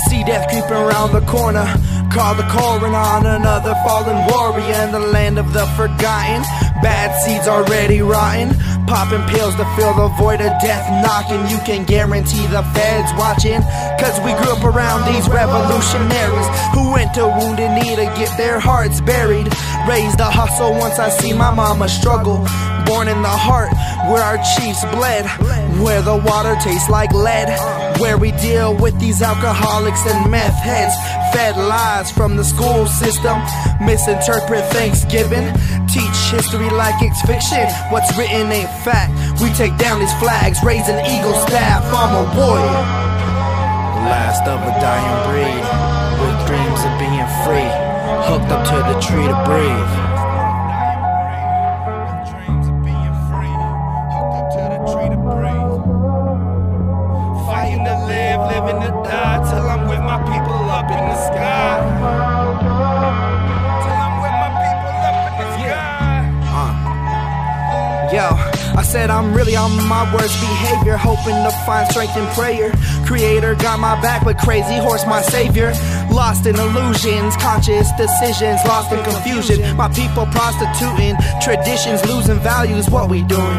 See 0.07 0.23
death 0.23 0.47
creeping 0.47 0.71
around 0.71 1.11
the 1.11 1.19
corner. 1.27 1.65
Call 2.09 2.35
the 2.35 2.47
coroner 2.47 2.95
on 2.95 3.25
another 3.25 3.75
fallen 3.83 4.15
warrior 4.31 4.79
in 4.85 4.93
the 4.93 5.03
land 5.11 5.37
of 5.37 5.51
the 5.51 5.65
forgotten. 5.75 6.43
Bad 6.81 7.11
seeds 7.21 7.49
already 7.49 8.01
rotten. 8.01 8.55
Popping 8.88 9.23
pills 9.34 9.55
to 9.55 9.65
fill 9.75 9.93
the 9.93 10.07
void 10.19 10.41
of 10.41 10.51
death 10.61 10.86
knocking. 11.03 11.47
You 11.47 11.57
can 11.65 11.86
guarantee 11.86 12.45
the 12.47 12.63
feds 12.75 13.11
watching. 13.17 13.61
Cause 13.99 14.19
we 14.25 14.34
grew 14.38 14.53
up 14.53 14.63
around 14.63 15.11
these 15.11 15.27
revolutionaries 15.29 16.47
who 16.73 16.91
went 16.91 17.13
to 17.15 17.25
Wounded 17.25 17.71
Knee 17.71 17.95
to 17.95 18.05
get 18.19 18.36
their 18.38 18.59
hearts 18.59 19.01
buried. 19.01 19.47
Raised 19.88 20.19
a 20.19 20.29
hustle 20.29 20.73
once 20.73 20.99
I 20.99 21.09
see 21.09 21.34
my 21.34 21.53
mama 21.53 21.88
struggle. 21.88 22.45
Born 22.86 23.07
in 23.07 23.21
the 23.21 23.29
heart 23.29 23.71
where 24.11 24.21
our 24.21 24.38
chiefs 24.57 24.84
bled. 24.91 25.25
Where 25.82 26.01
the 26.01 26.15
water 26.15 26.55
tastes 26.61 26.89
like 26.89 27.11
lead. 27.13 27.49
Where 27.99 28.17
we 28.17 28.32
deal 28.34 28.76
with 28.76 28.99
these 28.99 29.21
alcoholics 29.21 30.05
and 30.05 30.30
meth 30.30 30.55
heads. 30.61 30.93
Fed 31.34 31.57
lies 31.57 32.11
from 32.11 32.36
the 32.36 32.43
school 32.43 32.86
system. 32.86 33.38
Misinterpret 33.82 34.65
Thanksgiving. 34.71 35.51
Teach 35.88 36.17
history 36.30 36.69
like 36.69 36.95
it's 37.01 37.21
fiction. 37.21 37.65
What's 37.91 38.15
written 38.17 38.51
ain't 38.51 38.69
fact. 38.84 39.13
We 39.41 39.49
take 39.53 39.78
down 39.78 39.99
these 39.99 40.13
flags, 40.19 40.63
raise 40.63 40.88
an 40.88 40.99
eagle 41.05 41.36
staff. 41.47 41.84
I'm 41.93 42.13
a 42.13 42.26
warrior. 42.38 42.84
The 43.95 44.03
last 44.09 44.43
of 44.47 44.59
a 44.61 44.74
dying 44.82 45.17
breed. 45.30 45.63
With 46.21 46.47
dreams 46.47 46.82
of 46.86 46.93
being 46.99 47.30
free. 47.45 47.71
Hooked 48.30 48.51
up 48.51 48.63
to 48.67 48.78
the 48.93 48.99
tree 49.01 49.28
to 49.28 49.38
breathe. 49.45 50.02
Yo, 68.14 68.30
I 68.78 68.84
said 68.84 69.09
I'm 69.09 69.34
really 69.34 69.55
on 69.55 69.72
my 69.89 70.05
worst 70.14 70.39
behavior, 70.39 70.97
hoping 70.97 71.34
to 71.34 71.49
find 71.66 71.89
strength 71.89 72.16
in 72.16 72.28
prayer. 72.38 72.72
Creator 73.07 73.55
got 73.55 73.80
my 73.80 73.99
back, 74.03 74.24
but 74.24 74.38
Crazy 74.38 74.78
Horse 74.78 75.03
my 75.07 75.24
savior. 75.24 75.74
Lost 76.14 76.45
in 76.45 76.53
illusions, 76.53 77.36
conscious 77.38 77.89
decisions, 77.97 78.61
lost 78.70 78.91
in 78.93 79.03
confusion. 79.03 79.76
My 79.76 79.89
people 79.89 80.28
prostituting, 80.28 81.18
traditions 81.41 82.05
losing 82.05 82.38
values. 82.38 82.88
What 82.88 83.09
we 83.09 83.24
doing? 83.24 83.57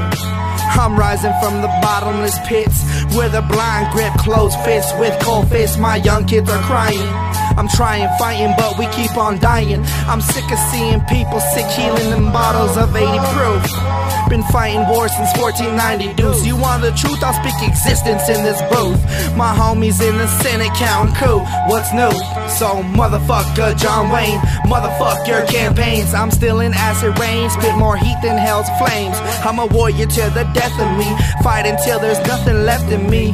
I'm 0.79 0.97
rising 0.97 1.35
from 1.43 1.61
the 1.61 1.69
bottomless 1.83 2.39
pits 2.47 2.79
with 3.17 3.35
a 3.35 3.43
blind 3.43 3.91
grip 3.91 4.15
closed 4.23 4.59
fists 4.63 4.93
with 5.01 5.19
cold 5.21 5.51
fists. 5.51 5.79
My 5.79 5.97
young 5.97 6.27
kids 6.27 6.49
are 6.49 6.63
crying. 6.63 7.11
I'm 7.59 7.67
trying, 7.67 8.07
fighting, 8.19 8.55
but 8.57 8.79
we 8.79 8.87
keep 8.95 9.17
on 9.17 9.41
dying. 9.41 9.83
I'm 10.07 10.21
sick 10.21 10.47
of 10.51 10.59
seeing 10.71 11.01
people 11.11 11.41
sick, 11.41 11.67
healing 11.75 12.11
in 12.17 12.31
bottles 12.31 12.77
of 12.77 12.95
80 12.95 13.19
proof. 13.35 14.04
Been 14.29 14.43
fighting 14.45 14.87
wars 14.89 15.13
since 15.17 15.31
1490 15.39 16.15
deuce. 16.15 16.45
You 16.47 16.57
want 16.57 16.83
the 16.83 16.93
truth? 16.93 17.23
I'll 17.23 17.35
speak 17.35 17.55
existence 17.69 18.29
in 18.29 18.43
this 18.43 18.61
booth. 18.73 19.01
My 19.37 19.55
homies 19.55 20.01
in 20.01 20.17
the 20.17 20.27
Senate 20.43 20.73
counting 20.75 21.15
coup. 21.15 21.41
What's 21.69 21.93
new? 21.93 22.11
So 22.49 22.83
motherfucker 22.97 23.77
John 23.77 24.11
Wayne, 24.11 24.39
motherfuck 24.67 25.27
your 25.27 25.45
campaigns. 25.47 26.15
I'm 26.15 26.31
still 26.31 26.61
in 26.61 26.73
acid 26.75 27.19
rain, 27.19 27.51
spit 27.51 27.77
more 27.77 27.97
heat 27.97 28.17
than 28.23 28.39
hell's 28.39 28.69
flames. 28.79 29.17
I'm 29.45 29.59
a 29.59 29.67
warrior 29.67 30.07
to 30.07 30.25
the 30.31 30.45
death 30.55 30.75
of 30.81 30.91
me. 30.99 31.09
Fight 31.43 31.67
until 31.67 32.01
there's 32.01 32.21
nothing 32.27 32.65
left 32.65 32.91
in 32.91 33.09
me. 33.11 33.33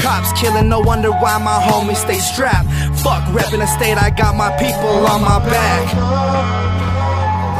Cops 0.00 0.32
killing, 0.40 0.68
no 0.68 0.80
wonder 0.80 1.10
why 1.10 1.36
my 1.38 1.60
homies 1.60 1.96
stay 1.96 2.18
strapped. 2.18 2.68
Fuck 3.02 3.22
reppin' 3.34 3.58
the 3.58 3.66
state, 3.66 3.98
I 3.98 4.10
got 4.10 4.34
my 4.34 4.50
people 4.56 5.06
on 5.06 5.20
my 5.20 5.38
back. 5.44 5.94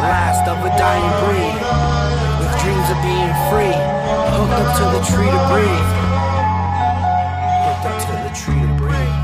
Last 0.00 0.48
of 0.48 0.58
a 0.64 0.70
dying 0.78 1.12
breed, 1.20 1.69
free. 3.50 3.74
Hooked 4.38 4.58
up 4.62 4.70
to 4.78 4.84
the 4.94 5.02
tree 5.10 5.30
to 5.36 5.42
breathe. 5.50 5.90
Hooked 7.66 7.86
up 7.90 7.96
to 8.06 8.14
the 8.24 8.32
tree 8.40 8.60
to 8.62 8.72
breathe. 8.78 9.18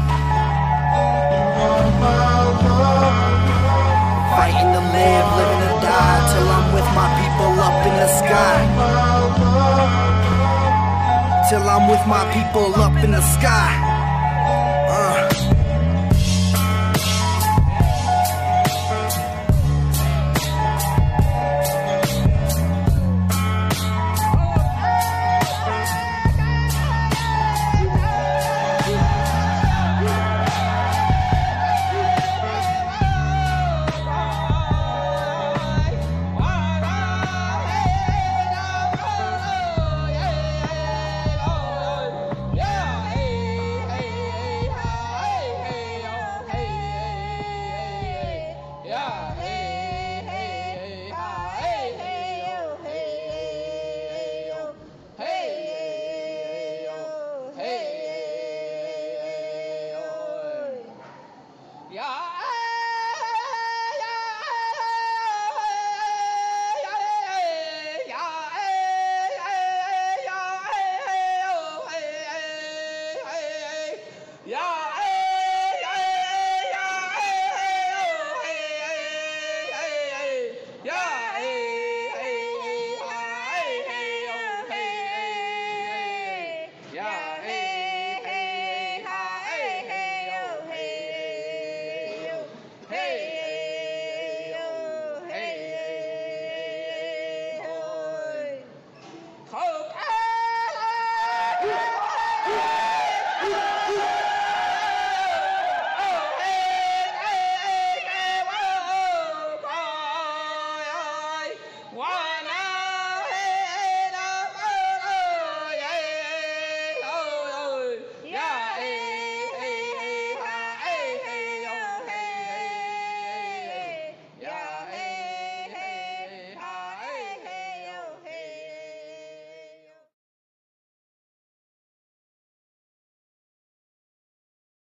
Fighting 4.35 4.70
to 4.77 4.83
live, 4.99 5.27
living 5.39 5.62
to 5.66 5.72
die, 5.79 6.18
till 6.31 6.49
I'm 6.57 6.66
with 6.77 6.89
my 7.01 7.09
people 7.20 7.53
up 7.68 7.79
in 7.89 7.95
the 8.03 8.11
sky. 8.20 8.59
Till 11.49 11.64
I'm 11.74 11.85
with 11.89 12.05
my 12.14 12.24
people 12.35 12.74
up 12.83 12.97
in 13.05 13.12
the 13.12 13.22
sky. 13.37 13.86
Hey. 49.57 49.95